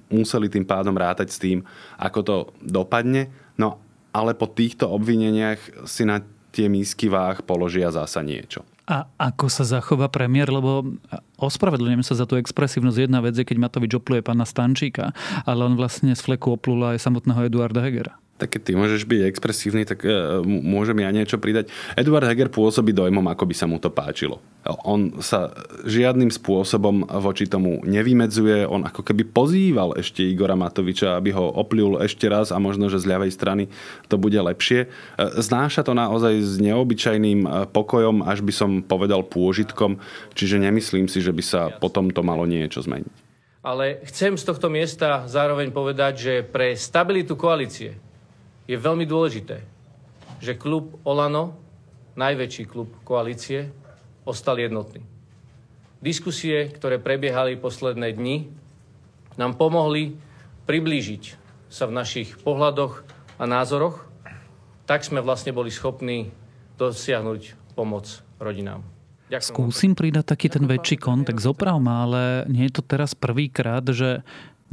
museli 0.08 0.48
tým 0.48 0.64
pádom 0.64 0.96
rátať 0.96 1.28
s 1.36 1.42
tým, 1.42 1.68
ako 2.00 2.20
to 2.24 2.36
dopadne. 2.64 3.28
No 3.60 3.82
ale 4.12 4.34
po 4.34 4.48
týchto 4.50 4.90
obvineniach 4.90 5.88
si 5.88 6.04
na 6.04 6.24
tie 6.52 6.68
mísky 6.72 7.12
váh 7.12 7.44
položia 7.46 7.94
zasa 7.94 8.26
niečo. 8.26 8.66
A 8.88 9.04
ako 9.20 9.52
sa 9.52 9.68
zachová 9.68 10.08
premiér, 10.08 10.48
lebo 10.48 10.96
ospravedlňujem 11.36 12.08
sa 12.08 12.16
za 12.16 12.24
tú 12.24 12.40
expresívnosť. 12.40 13.04
Jedna 13.04 13.20
vec 13.20 13.36
je, 13.36 13.44
keď 13.44 13.58
Matovič 13.60 14.00
opluje 14.00 14.24
pána 14.24 14.48
Stančíka, 14.48 15.12
ale 15.44 15.68
on 15.68 15.76
vlastne 15.76 16.16
z 16.16 16.22
fleku 16.24 16.56
oplul 16.56 16.96
aj 16.96 17.04
samotného 17.04 17.52
Eduarda 17.52 17.84
Hegera 17.84 18.16
tak 18.38 18.54
keď 18.54 18.62
ty 18.62 18.72
môžeš 18.78 19.02
byť 19.10 19.22
expresívny, 19.26 19.84
tak 19.84 20.06
uh, 20.06 20.40
môžem 20.46 21.02
ja 21.02 21.10
niečo 21.10 21.42
pridať. 21.42 21.74
Eduard 21.98 22.30
Heger 22.30 22.54
pôsobí 22.54 22.94
dojmom, 22.94 23.26
ako 23.34 23.44
by 23.50 23.56
sa 23.58 23.66
mu 23.66 23.82
to 23.82 23.90
páčilo. 23.90 24.38
On 24.84 25.24
sa 25.24 25.56
žiadnym 25.88 26.28
spôsobom 26.28 27.08
voči 27.08 27.48
tomu 27.48 27.80
nevymedzuje. 27.88 28.68
On 28.68 28.84
ako 28.84 29.00
keby 29.00 29.24
pozýval 29.32 29.96
ešte 29.96 30.28
Igora 30.28 30.60
Matoviča, 30.60 31.16
aby 31.16 31.32
ho 31.32 31.48
oplil 31.56 32.04
ešte 32.04 32.28
raz 32.28 32.52
a 32.52 32.60
možno, 32.60 32.92
že 32.92 33.00
z 33.00 33.08
ľavej 33.08 33.32
strany 33.32 33.64
to 34.12 34.20
bude 34.20 34.36
lepšie. 34.36 34.86
E, 34.86 34.88
znáša 35.40 35.88
to 35.88 35.96
naozaj 35.96 36.36
s 36.44 36.60
neobyčajným 36.60 37.40
e, 37.48 37.50
pokojom, 37.72 38.28
až 38.28 38.44
by 38.44 38.54
som 38.54 38.70
povedal 38.84 39.24
pôžitkom, 39.24 40.04
čiže 40.36 40.60
nemyslím 40.60 41.08
si, 41.08 41.24
že 41.24 41.32
by 41.32 41.44
sa 41.44 41.62
potom 41.72 42.12
to 42.12 42.20
malo 42.20 42.44
niečo 42.44 42.84
zmeniť. 42.84 43.28
Ale 43.64 44.00
chcem 44.08 44.40
z 44.40 44.48
tohto 44.48 44.72
miesta 44.72 45.28
zároveň 45.28 45.76
povedať, 45.76 46.14
že 46.16 46.34
pre 46.40 46.72
stabilitu 46.76 47.36
koalície 47.36 48.00
je 48.68 48.76
veľmi 48.76 49.08
dôležité, 49.08 49.64
že 50.44 50.60
klub 50.60 51.00
Olano, 51.08 51.56
najväčší 52.20 52.68
klub 52.68 52.92
koalície, 53.08 53.72
ostal 54.28 54.60
jednotný. 54.60 55.02
Diskusie, 56.04 56.70
ktoré 56.70 57.02
prebiehali 57.02 57.58
posledné 57.58 58.14
dni, 58.14 58.52
nám 59.40 59.58
pomohli 59.58 60.14
priblížiť 60.70 61.24
sa 61.72 61.88
v 61.90 61.96
našich 61.96 62.38
pohľadoch 62.44 63.02
a 63.40 63.44
názoroch, 63.48 64.06
tak 64.86 65.08
sme 65.08 65.24
vlastne 65.24 65.56
boli 65.56 65.72
schopní 65.72 66.30
dosiahnuť 66.78 67.74
pomoc 67.74 68.22
rodinám. 68.38 68.84
Ďakujem. 69.28 69.52
Skúsim 69.52 69.92
pridať 69.92 70.26
taký 70.32 70.48
ten 70.48 70.64
väčší 70.64 70.96
kontext. 71.04 71.44
Oprav 71.44 71.84
ale 71.84 72.48
nie 72.48 72.72
je 72.72 72.80
to 72.80 72.84
teraz 72.84 73.12
prvýkrát, 73.12 73.84
že 73.92 74.24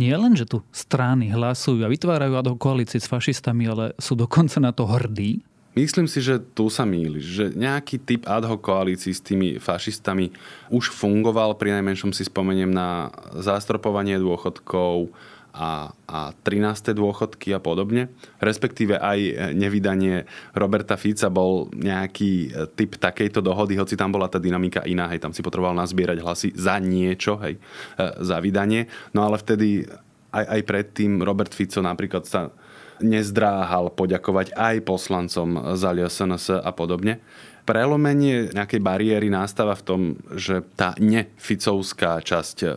nie 0.01 0.15
len, 0.15 0.35
že 0.35 0.47
tu 0.49 0.63
strany 0.75 1.31
hlasujú 1.31 1.87
a 1.87 1.93
vytvárajú 1.93 2.35
ad 2.35 2.49
koalície 2.59 2.99
s 2.99 3.11
fašistami, 3.11 3.65
ale 3.71 3.85
sú 3.99 4.19
dokonca 4.19 4.59
na 4.59 4.75
to 4.75 4.87
hrdí. 4.87 5.43
Myslím 5.75 6.07
si, 6.07 6.23
že 6.23 6.39
tu 6.39 6.71
sa 6.71 6.87
mýliš, 6.87 7.25
že 7.27 7.45
nejaký 7.51 7.99
typ 7.99 8.23
ad 8.31 8.47
hoc 8.47 8.63
koalícií 8.63 9.11
s 9.11 9.19
tými 9.19 9.59
fašistami 9.59 10.31
už 10.71 10.95
fungoval, 10.95 11.59
pri 11.59 11.75
najmenšom 11.75 12.15
si 12.15 12.23
spomeniem 12.23 12.71
na 12.71 13.11
zastropovanie 13.35 14.15
dôchodkov, 14.23 15.11
a, 15.55 15.95
a 16.11 16.35
13. 16.43 16.99
dôchodky 16.99 17.55
a 17.55 17.63
podobne. 17.63 18.11
Respektíve 18.43 18.99
aj 18.99 19.55
nevydanie 19.55 20.27
Roberta 20.51 20.99
Fica 20.99 21.31
bol 21.31 21.71
nejaký 21.71 22.33
e, 22.51 22.67
typ 22.75 22.99
takejto 22.99 23.39
dohody, 23.39 23.79
hoci 23.79 23.95
tam 23.95 24.11
bola 24.11 24.27
tá 24.27 24.43
dynamika 24.43 24.83
iná, 24.83 25.07
hej, 25.15 25.23
tam 25.23 25.31
si 25.31 25.47
potreboval 25.47 25.79
nazbierať 25.79 26.19
hlasy 26.19 26.49
za 26.59 26.83
niečo, 26.83 27.39
hej, 27.39 27.55
e, 27.55 28.05
za 28.19 28.43
vydanie. 28.43 28.91
No 29.15 29.23
ale 29.23 29.39
vtedy 29.39 29.87
aj, 30.35 30.45
aj 30.59 30.61
predtým 30.67 31.23
Robert 31.23 31.55
Fico 31.55 31.79
napríklad 31.79 32.27
sa 32.27 32.51
nezdráhal 32.99 33.91
poďakovať 33.95 34.55
aj 34.55 34.87
poslancom 34.87 35.75
za 35.79 35.91
LSNS 35.95 36.63
a 36.63 36.71
podobne. 36.75 37.23
Prelomenie 37.65 38.53
nejakej 38.53 38.81
bariéry 38.85 39.33
nastáva 39.33 39.73
v 39.73 39.87
tom, 39.89 40.01
že 40.37 40.61
tá 40.77 40.93
neficovská 41.01 42.21
časť 42.21 42.57
e, 42.61 42.69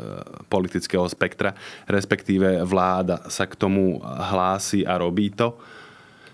politického 0.47 1.03
spektra, 1.11 1.51
respektíve 1.91 2.63
vláda 2.63 3.27
sa 3.27 3.43
k 3.43 3.59
tomu 3.59 3.99
hlási 4.03 4.87
a 4.87 4.95
robí 4.95 5.35
to. 5.35 5.59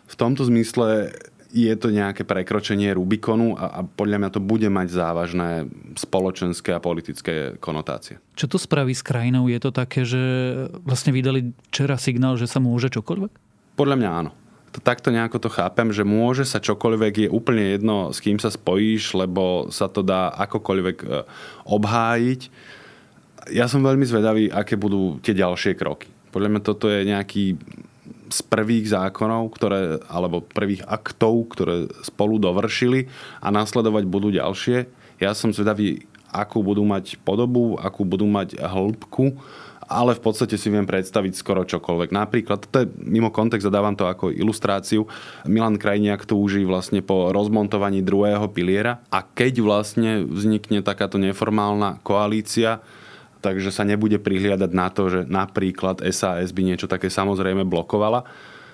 V 0.05 0.15
tomto 0.15 0.45
zmysle 0.45 1.09
je 1.53 1.73
to 1.77 1.89
nejaké 1.93 2.25
prekročenie 2.25 2.93
Rubikonu 2.93 3.57
a, 3.57 3.77
a 3.77 3.79
podľa 3.85 4.17
mňa 4.21 4.29
to 4.33 4.41
bude 4.41 4.69
mať 4.69 4.87
závažné 4.89 5.69
spoločenské 5.97 6.73
a 6.73 6.81
politické 6.81 7.57
konotácie. 7.57 8.21
Čo 8.37 8.53
to 8.53 8.57
spraví 8.61 8.93
s 8.93 9.05
krajinou? 9.05 9.49
Je 9.49 9.61
to 9.61 9.69
také, 9.69 10.05
že 10.05 10.21
vlastne 10.85 11.09
vydali 11.13 11.53
včera 11.73 11.97
signál, 11.97 12.37
že 12.37 12.49
sa 12.49 12.61
môže 12.61 12.89
čokoľvek? 12.89 13.31
Podľa 13.77 13.97
mňa 13.97 14.09
áno 14.09 14.42
to 14.73 14.81
takto 14.81 15.13
nejako 15.13 15.38
to 15.38 15.53
chápem, 15.53 15.93
že 15.93 16.01
môže 16.01 16.49
sa 16.49 16.57
čokoľvek, 16.57 17.29
je 17.29 17.29
úplne 17.29 17.77
jedno, 17.77 18.09
s 18.09 18.17
kým 18.17 18.41
sa 18.41 18.49
spojíš, 18.49 19.13
lebo 19.13 19.69
sa 19.69 19.86
to 19.86 20.01
dá 20.01 20.33
akokoľvek 20.33 20.97
e, 21.05 21.07
obhájiť. 21.69 22.41
Ja 23.53 23.69
som 23.69 23.86
veľmi 23.86 24.01
zvedavý, 24.09 24.49
aké 24.49 24.73
budú 24.73 25.21
tie 25.21 25.38
ďalšie 25.38 25.77
kroky. 25.77 26.09
Podľa 26.33 26.49
mňa 26.49 26.62
toto 26.65 26.89
je 26.89 27.05
nejaký 27.05 27.62
z 28.33 28.39
prvých 28.49 28.89
zákonov, 28.89 29.53
ktoré, 29.53 30.01
alebo 30.09 30.41
prvých 30.41 30.81
aktov, 30.89 31.53
ktoré 31.53 31.86
spolu 32.01 32.41
dovršili 32.41 33.05
a 33.45 33.53
nasledovať 33.53 34.09
budú 34.09 34.33
ďalšie. 34.33 34.89
Ja 35.21 35.38
som 35.38 35.53
zvedavý, 35.53 36.09
akú 36.33 36.65
budú 36.65 36.81
mať 36.81 37.21
podobu, 37.21 37.77
akú 37.77 38.01
budú 38.01 38.25
mať 38.25 38.57
hĺbku 38.57 39.38
ale 39.93 40.17
v 40.17 40.21
podstate 40.25 40.58
si 40.58 40.73
viem 40.73 40.89
predstaviť 40.89 41.34
skoro 41.38 41.62
čokoľvek. 41.62 42.10
Napríklad, 42.10 42.65
to 42.67 42.84
je 42.84 42.88
mimo 42.97 43.29
kontext 43.29 43.69
dávam 43.69 43.93
to 43.93 44.10
ako 44.10 44.34
ilustráciu, 44.34 45.06
Milan 45.45 45.77
Krajniak 45.77 46.25
túži 46.25 46.65
vlastne 46.65 47.06
po 47.06 47.29
rozmontovaní 47.29 48.01
druhého 48.01 48.49
piliera 48.49 49.06
a 49.13 49.21
keď 49.21 49.62
vlastne 49.62 50.25
vznikne 50.25 50.82
takáto 50.82 51.21
neformálna 51.21 52.01
koalícia, 52.01 52.82
takže 53.45 53.69
sa 53.69 53.86
nebude 53.86 54.17
prihliadať 54.17 54.71
na 54.73 54.88
to, 54.89 55.12
že 55.12 55.19
napríklad 55.29 56.01
SAS 56.10 56.49
by 56.49 56.62
niečo 56.63 56.89
také 56.89 57.13
samozrejme 57.13 57.67
blokovala, 57.67 58.25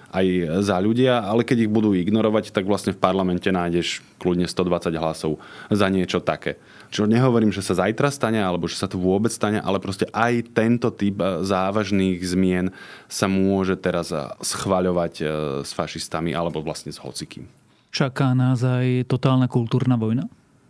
aj 0.09 0.25
za 0.65 0.77
ľudia, 0.81 1.21
ale 1.21 1.45
keď 1.45 1.69
ich 1.69 1.71
budú 1.71 1.93
ignorovať, 1.93 2.49
tak 2.49 2.65
vlastne 2.65 2.97
v 2.97 3.01
parlamente 3.01 3.45
nájdeš 3.45 4.01
kľudne 4.17 4.49
120 4.49 4.97
hlasov 4.97 5.37
za 5.69 5.87
niečo 5.89 6.17
také. 6.17 6.57
Čo 6.89 7.05
nehovorím, 7.05 7.53
že 7.53 7.61
sa 7.61 7.77
zajtra 7.77 8.09
stane, 8.09 8.41
alebo 8.41 8.65
že 8.65 8.73
sa 8.81 8.89
to 8.89 8.97
vôbec 8.97 9.29
stane, 9.29 9.61
ale 9.61 9.77
proste 9.77 10.09
aj 10.09 10.57
tento 10.57 10.89
typ 10.89 11.21
e, 11.21 11.45
závažných 11.45 12.17
zmien 12.17 12.73
sa 13.05 13.29
môže 13.29 13.77
teraz 13.77 14.09
e, 14.09 14.17
schvaľovať 14.41 15.13
e, 15.21 15.25
s 15.61 15.71
fašistami 15.77 16.33
alebo 16.33 16.65
vlastne 16.65 16.89
s 16.89 16.97
hocikým. 16.97 17.45
Čaká 17.93 18.33
nás 18.33 18.65
aj 18.65 19.05
totálna 19.05 19.45
kultúrna 19.45 20.01
vojna? 20.01 20.25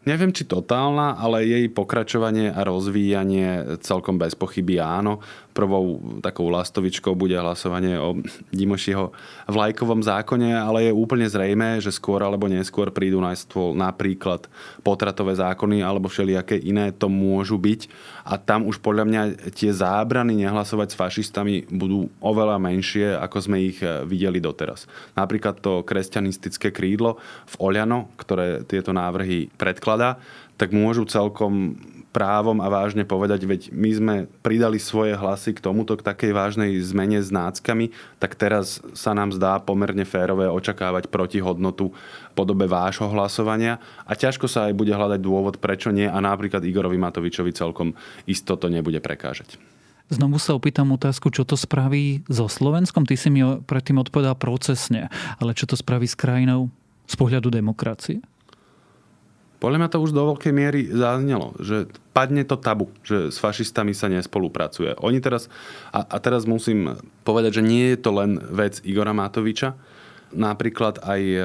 Neviem, 0.07 0.31
či 0.31 0.47
totálna, 0.47 1.19
ale 1.19 1.43
jej 1.43 1.67
pokračovanie 1.67 2.55
a 2.55 2.63
rozvíjanie 2.63 3.79
celkom 3.83 4.15
bez 4.15 4.31
pochyby 4.31 4.79
áno 4.79 5.19
prvou 5.51 5.99
takou 6.21 6.47
lastovičkou 6.47 7.13
bude 7.17 7.35
hlasovanie 7.35 7.97
o 7.97 8.17
Dimošiho 8.53 9.11
vlajkovom 9.49 10.05
zákone, 10.05 10.53
ale 10.55 10.89
je 10.89 10.93
úplne 10.95 11.27
zrejme, 11.27 11.83
že 11.83 11.91
skôr 11.91 12.21
alebo 12.21 12.47
neskôr 12.47 12.93
prídu 12.93 13.19
na 13.19 13.33
stôl 13.33 13.73
napríklad 13.73 14.47
potratové 14.85 15.35
zákony 15.35 15.83
alebo 15.83 16.07
všelijaké 16.07 16.57
iné 16.59 16.93
to 16.95 17.11
môžu 17.11 17.59
byť 17.59 17.89
a 18.29 18.37
tam 18.37 18.69
už 18.69 18.79
podľa 18.79 19.05
mňa 19.09 19.21
tie 19.53 19.73
zábrany 19.73 20.37
nehlasovať 20.37 20.93
s 20.93 20.99
fašistami 20.99 21.55
budú 21.69 22.13
oveľa 22.21 22.61
menšie, 22.61 23.17
ako 23.17 23.37
sme 23.41 23.57
ich 23.65 23.79
eh, 23.81 24.05
videli 24.05 24.37
doteraz. 24.37 24.85
Napríklad 25.17 25.59
to 25.59 25.81
kresťanistické 25.83 26.69
krídlo 26.69 27.17
v 27.49 27.55
Oľano, 27.59 28.13
ktoré 28.21 28.63
tieto 28.63 28.93
návrhy 28.93 29.49
predkladá, 29.57 30.21
tak 30.59 30.75
môžu 30.75 31.07
celkom 31.07 31.79
právom 32.09 32.57
a 32.59 32.67
vážne 32.67 33.05
povedať, 33.05 33.45
veď 33.45 33.61
my 33.69 33.89
sme 33.93 34.15
pridali 34.41 34.81
svoje 34.81 35.13
hlasy 35.13 35.53
k 35.53 35.61
tomuto, 35.61 35.93
k 35.93 36.05
takej 36.05 36.31
vážnej 36.33 36.71
zmene 36.81 37.21
s 37.21 37.29
náckami, 37.29 37.93
tak 38.17 38.33
teraz 38.33 38.81
sa 38.97 39.13
nám 39.13 39.29
zdá 39.33 39.61
pomerne 39.61 40.03
férové 40.03 40.49
očakávať 40.49 41.07
protihodnotu 41.07 41.93
podobe 42.33 42.65
vášho 42.65 43.05
hlasovania 43.13 43.77
a 44.09 44.17
ťažko 44.17 44.49
sa 44.49 44.69
aj 44.69 44.73
bude 44.73 44.93
hľadať 44.93 45.21
dôvod, 45.21 45.61
prečo 45.61 45.93
nie 45.93 46.09
a 46.09 46.17
napríklad 46.17 46.65
Igorovi 46.65 46.97
Matovičovi 46.97 47.53
celkom 47.53 47.93
isto 48.25 48.57
to 48.57 48.67
nebude 48.67 48.97
prekážať. 48.99 49.61
Znovu 50.09 50.41
sa 50.41 50.57
opýtam 50.57 50.89
otázku, 50.89 51.29
čo 51.29 51.45
to 51.45 51.53
spraví 51.53 52.25
so 52.25 52.49
Slovenskom. 52.49 53.05
Ty 53.05 53.13
si 53.13 53.29
mi 53.29 53.45
predtým 53.45 54.01
odpovedal 54.01 54.33
procesne, 54.41 55.05
ale 55.37 55.53
čo 55.53 55.69
to 55.69 55.77
spraví 55.77 56.09
s 56.09 56.17
krajinou 56.17 56.73
z 57.05 57.13
pohľadu 57.13 57.53
demokracie? 57.53 58.17
Podľa 59.59 59.77
mňa 59.83 59.89
to 59.91 59.99
už 59.99 60.15
do 60.15 60.23
veľkej 60.23 60.53
miery 60.55 60.87
zaznelo, 60.87 61.51
že 61.59 61.91
padne 62.15 62.47
to 62.47 62.55
tabu, 62.55 62.87
že 63.03 63.27
s 63.27 63.37
fašistami 63.43 63.91
sa 63.91 64.07
nespolupracuje. 64.07 64.95
Oni 65.03 65.19
teraz, 65.19 65.51
a, 65.91 66.07
a 66.07 66.17
teraz 66.23 66.47
musím 66.47 66.95
povedať, 67.27 67.59
že 67.59 67.67
nie 67.67 67.91
je 67.91 67.99
to 67.99 68.11
len 68.15 68.39
vec 68.39 68.79
Igora 68.87 69.11
Matoviča, 69.11 69.75
napríklad 70.31 71.03
aj 71.03 71.21
e, 71.21 71.41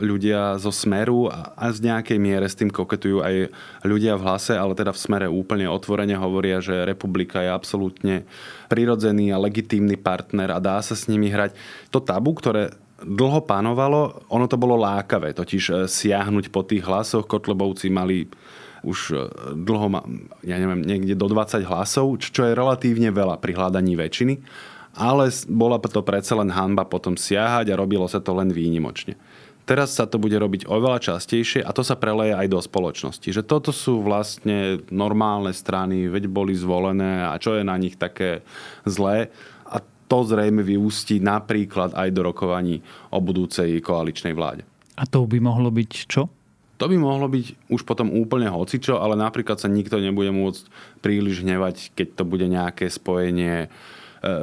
ľudia 0.00 0.56
zo 0.56 0.70
Smeru 0.70 1.28
a, 1.28 1.52
a 1.52 1.68
z 1.68 1.84
nejakej 1.84 2.18
miere 2.18 2.46
s 2.46 2.56
tým 2.56 2.70
koketujú 2.70 3.20
aj 3.20 3.52
ľudia 3.84 4.16
v 4.16 4.24
hlase, 4.24 4.54
ale 4.54 4.72
teda 4.72 4.94
v 4.94 5.02
Smere 5.02 5.28
úplne 5.28 5.66
otvorene 5.68 6.16
hovoria, 6.16 6.62
že 6.62 6.86
republika 6.86 7.42
je 7.42 7.50
absolútne 7.50 8.24
prirodzený 8.70 9.34
a 9.34 9.42
legitímny 9.42 9.98
partner 9.98 10.54
a 10.54 10.62
dá 10.62 10.78
sa 10.80 10.94
s 10.94 11.10
nimi 11.10 11.28
hrať. 11.28 11.52
To 11.92 12.00
tabu, 12.00 12.32
ktoré 12.32 12.72
dlho 13.02 13.40
panovalo, 13.46 14.26
ono 14.26 14.46
to 14.50 14.58
bolo 14.58 14.74
lákavé, 14.74 15.30
totiž 15.34 15.64
e, 15.70 15.74
siahnuť 15.86 16.50
po 16.50 16.66
tých 16.66 16.82
hlasoch. 16.82 17.30
Kotlebovci 17.30 17.90
mali 17.94 18.26
už 18.82 18.98
e, 19.10 19.16
dlho, 19.54 19.88
ja 20.42 20.56
neviem, 20.58 20.82
niekde 20.82 21.14
do 21.14 21.30
20 21.30 21.62
hlasov, 21.62 22.18
čo 22.18 22.42
je 22.42 22.58
relatívne 22.58 23.14
veľa 23.14 23.38
pri 23.38 23.54
hľadaní 23.54 23.94
väčšiny, 23.94 24.34
ale 24.98 25.30
bola 25.46 25.78
to 25.78 26.02
predsa 26.02 26.34
len 26.34 26.50
hanba 26.50 26.82
potom 26.82 27.14
siahať 27.14 27.70
a 27.70 27.78
robilo 27.78 28.10
sa 28.10 28.18
to 28.18 28.34
len 28.34 28.50
výnimočne. 28.50 29.14
Teraz 29.68 30.00
sa 30.00 30.08
to 30.08 30.16
bude 30.16 30.32
robiť 30.32 30.64
oveľa 30.64 31.12
častejšie 31.12 31.60
a 31.60 31.76
to 31.76 31.84
sa 31.84 31.92
preleje 31.92 32.32
aj 32.32 32.48
do 32.48 32.56
spoločnosti. 32.56 33.28
Že 33.28 33.42
toto 33.44 33.68
sú 33.68 34.00
vlastne 34.00 34.80
normálne 34.88 35.52
strany, 35.52 36.08
veď 36.08 36.24
boli 36.24 36.56
zvolené 36.56 37.28
a 37.28 37.36
čo 37.36 37.52
je 37.52 37.68
na 37.68 37.76
nich 37.76 38.00
také 38.00 38.40
zlé 38.88 39.28
to 40.08 40.18
zrejme 40.24 40.64
vyústi 40.64 41.20
napríklad 41.20 41.92
aj 41.92 42.08
do 42.10 42.24
rokovaní 42.24 42.80
o 43.12 43.20
budúcej 43.20 43.78
koaličnej 43.84 44.32
vláde. 44.32 44.64
A 44.98 45.06
to 45.06 45.28
by 45.28 45.38
mohlo 45.38 45.70
byť 45.70 45.92
čo? 46.08 46.26
To 46.78 46.86
by 46.86 46.94
mohlo 46.94 47.26
byť 47.26 47.70
už 47.74 47.82
potom 47.82 48.14
úplne 48.14 48.46
hocičo, 48.50 49.02
ale 49.02 49.18
napríklad 49.18 49.58
sa 49.58 49.66
nikto 49.66 49.98
nebude 49.98 50.30
môcť 50.30 50.70
príliš 51.02 51.42
hnevať, 51.42 51.90
keď 51.94 52.22
to 52.22 52.24
bude 52.26 52.46
nejaké 52.46 52.86
spojenie 52.86 53.66
e, 53.66 53.68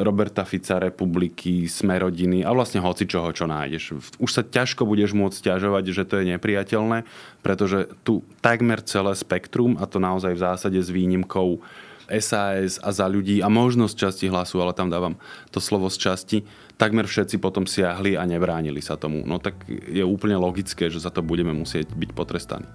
Roberta 0.03 0.43
Fica, 0.43 0.75
republiky, 0.75 1.63
smerodiny 1.71 2.43
a 2.43 2.51
vlastne 2.51 2.83
hocičoho, 2.83 3.31
čo 3.31 3.47
nájdeš. 3.47 3.95
Už 4.19 4.31
sa 4.35 4.43
ťažko 4.43 4.83
budeš 4.83 5.15
môcť 5.15 5.47
ťažovať, 5.47 5.83
že 5.95 6.03
to 6.03 6.19
je 6.19 6.35
nepriateľné, 6.35 7.07
pretože 7.39 7.95
tu 8.03 8.19
takmer 8.43 8.83
celé 8.83 9.15
spektrum, 9.15 9.79
a 9.79 9.87
to 9.87 10.03
naozaj 10.03 10.35
v 10.35 10.43
zásade 10.43 10.79
s 10.83 10.91
výnimkou 10.91 11.63
SAS 12.07 12.77
a 12.81 12.89
za 12.93 13.05
ľudí 13.09 13.41
a 13.41 13.49
možnosť 13.49 13.95
časti 13.95 14.25
hlasu, 14.29 14.61
ale 14.61 14.77
tam 14.77 14.89
dávam 14.89 15.17
to 15.49 15.59
slovo 15.59 15.89
z 15.89 15.97
časti, 15.97 16.37
takmer 16.77 17.07
všetci 17.07 17.41
potom 17.41 17.65
siahli 17.65 18.15
a 18.15 18.23
nebránili 18.27 18.83
sa 18.83 18.99
tomu. 18.99 19.25
No 19.25 19.41
tak 19.41 19.65
je 19.69 20.03
úplne 20.03 20.37
logické, 20.37 20.91
že 20.91 21.01
za 21.01 21.09
to 21.09 21.25
budeme 21.25 21.51
musieť 21.55 21.91
byť 21.93 22.09
potrestaní. 22.13 22.67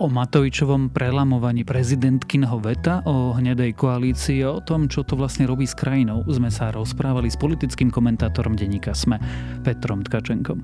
O 0.00 0.08
Matovičovom 0.08 0.90
prelamovaní 0.90 1.62
prezidentkyného 1.62 2.58
veta, 2.58 3.04
o 3.06 3.36
hnedej 3.36 3.76
koalícii, 3.76 4.42
o 4.42 4.58
tom, 4.64 4.88
čo 4.88 5.04
to 5.06 5.14
vlastne 5.14 5.46
robí 5.46 5.68
s 5.68 5.76
krajinou, 5.76 6.24
sme 6.26 6.48
sa 6.48 6.72
rozprávali 6.72 7.28
s 7.28 7.38
politickým 7.38 7.92
komentátorom 7.92 8.56
denníka 8.56 8.96
SME, 8.96 9.20
Petrom 9.62 10.00
Tkačenkom. 10.02 10.58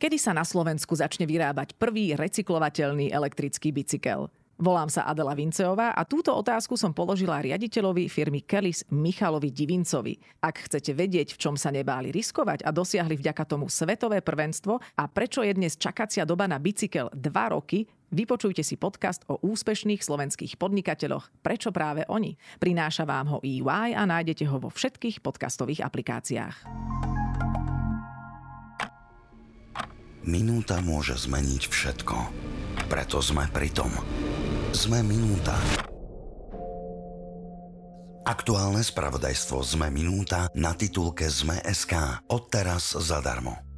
Kedy 0.00 0.16
sa 0.16 0.32
na 0.32 0.48
Slovensku 0.48 0.96
začne 0.96 1.28
vyrábať 1.28 1.76
prvý 1.76 2.16
recyklovateľný 2.16 3.12
elektrický 3.12 3.68
bicykel? 3.68 4.32
Volám 4.60 4.92
sa 4.92 5.08
Adela 5.08 5.32
Vinceová 5.32 5.96
a 5.96 6.04
túto 6.04 6.36
otázku 6.36 6.76
som 6.76 6.92
položila 6.92 7.40
riaditeľovi 7.40 8.12
firmy 8.12 8.44
Kellys 8.44 8.84
Michalovi 8.92 9.48
Divincovi. 9.48 10.20
Ak 10.44 10.68
chcete 10.68 10.92
vedieť, 10.92 11.32
v 11.32 11.40
čom 11.40 11.56
sa 11.56 11.72
nebáli 11.72 12.12
riskovať 12.12 12.68
a 12.68 12.70
dosiahli 12.70 13.16
vďaka 13.16 13.48
tomu 13.48 13.72
svetové 13.72 14.20
prvenstvo 14.20 14.76
a 14.76 15.08
prečo 15.08 15.40
je 15.40 15.56
dnes 15.56 15.80
čakacia 15.80 16.28
doba 16.28 16.44
na 16.44 16.60
bicykel 16.60 17.08
2 17.16 17.56
roky, 17.56 17.88
Vypočujte 18.10 18.66
si 18.66 18.74
podcast 18.74 19.22
o 19.30 19.38
úspešných 19.38 20.02
slovenských 20.02 20.58
podnikateľoch 20.58 21.30
Prečo 21.46 21.70
práve 21.70 22.02
oni. 22.10 22.34
Prináša 22.58 23.06
vám 23.06 23.30
ho 23.30 23.38
EY 23.38 23.94
a 23.94 24.02
nájdete 24.02 24.50
ho 24.50 24.58
vo 24.58 24.66
všetkých 24.66 25.22
podcastových 25.22 25.86
aplikáciách. 25.86 26.66
Minúta 30.26 30.82
môže 30.82 31.14
zmeniť 31.22 31.62
všetko. 31.70 32.16
Preto 32.90 33.22
sme 33.22 33.46
pri 33.54 33.70
tom 33.70 33.94
sme 34.74 35.02
minúta. 35.02 35.56
Aktuálne 38.26 38.84
spravodajstvo 38.84 39.64
ZME 39.64 39.90
Minúta 39.90 40.46
na 40.54 40.76
titulke 40.76 41.26
ZME.sk. 41.26 42.24
Odteraz 42.30 42.94
zadarmo. 42.94 43.69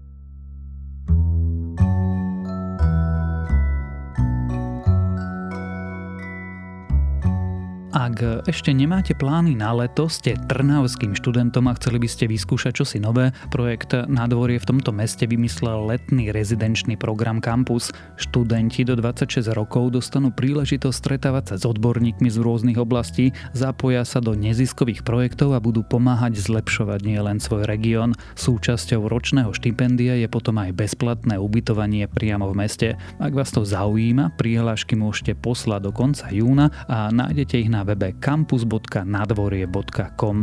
Ak 8.02 8.18
ešte 8.50 8.74
nemáte 8.74 9.14
plány 9.14 9.54
na 9.54 9.70
leto, 9.70 10.10
ste 10.10 10.34
trnavským 10.34 11.14
študentom 11.14 11.70
a 11.70 11.76
chceli 11.78 12.02
by 12.02 12.08
ste 12.10 12.26
vyskúšať 12.26 12.82
čosi 12.82 12.98
nové, 12.98 13.30
projekt 13.46 13.94
Nádvorie 13.94 14.58
v 14.58 14.74
tomto 14.74 14.90
meste 14.90 15.22
vymyslel 15.22 15.86
letný 15.86 16.34
rezidenčný 16.34 16.98
program 16.98 17.38
Campus. 17.38 17.94
Študenti 18.18 18.82
do 18.82 18.98
26 18.98 19.46
rokov 19.54 19.94
dostanú 19.94 20.34
príležitosť 20.34 20.98
stretávať 20.98 21.54
sa 21.54 21.56
s 21.62 21.64
odborníkmi 21.70 22.26
z 22.26 22.42
rôznych 22.42 22.74
oblastí, 22.74 23.30
zapoja 23.54 24.02
sa 24.02 24.18
do 24.18 24.34
neziskových 24.34 25.06
projektov 25.06 25.54
a 25.54 25.62
budú 25.62 25.86
pomáhať 25.86 26.42
zlepšovať 26.42 27.06
nielen 27.06 27.38
svoj 27.38 27.70
región. 27.70 28.18
Súčasťou 28.34 29.06
ročného 29.06 29.54
štipendia 29.54 30.18
je 30.18 30.26
potom 30.26 30.58
aj 30.58 30.74
bezplatné 30.74 31.38
ubytovanie 31.38 32.10
priamo 32.10 32.50
v 32.50 32.66
meste. 32.66 32.88
Ak 33.22 33.30
vás 33.30 33.54
to 33.54 33.62
zaujíma, 33.62 34.34
prihlášky 34.34 34.98
môžete 34.98 35.38
poslať 35.38 35.86
do 35.86 35.94
konca 35.94 36.26
júna 36.34 36.74
a 36.90 37.06
nájdete 37.14 37.62
ich 37.62 37.70
na 37.70 37.91
webe 37.92 38.16
campus.nadvorie.com. 38.16 40.36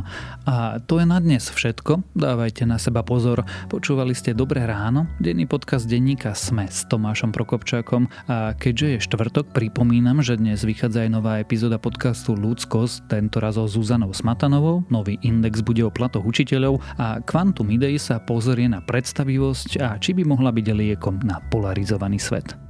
A 0.46 0.78
to 0.86 1.02
je 1.02 1.06
na 1.10 1.18
dnes 1.18 1.50
všetko. 1.50 2.06
Dávajte 2.14 2.70
na 2.70 2.78
seba 2.78 3.02
pozor. 3.02 3.42
Počúvali 3.68 4.14
ste 4.14 4.38
Dobré 4.38 4.70
ráno, 4.70 5.10
denný 5.18 5.50
podcast 5.50 5.90
denníka 5.90 6.38
Sme 6.38 6.70
s 6.70 6.86
Tomášom 6.86 7.34
Prokopčákom 7.34 8.06
a 8.30 8.54
keďže 8.54 8.88
je 8.88 9.00
štvrtok, 9.10 9.50
pripomínam, 9.50 10.22
že 10.22 10.38
dnes 10.38 10.62
vychádza 10.62 11.10
aj 11.10 11.12
nová 11.12 11.42
epizóda 11.42 11.82
podcastu 11.82 12.38
Ľudskosť, 12.38 13.10
tentoraz 13.10 13.58
o 13.58 13.66
Zuzanou 13.66 14.14
Smatanovou, 14.14 14.86
nový 14.94 15.18
index 15.26 15.66
bude 15.66 15.82
o 15.82 15.90
platoch 15.90 16.24
učiteľov 16.24 16.78
a 17.02 17.18
Quantum 17.26 17.74
Idei 17.74 17.98
sa 17.98 18.22
pozrie 18.22 18.70
na 18.70 18.86
predstavivosť 18.86 19.82
a 19.82 19.98
či 19.98 20.14
by 20.14 20.22
mohla 20.28 20.54
byť 20.54 20.68
liekom 20.70 21.26
na 21.26 21.42
polarizovaný 21.50 22.22
svet. 22.22 22.69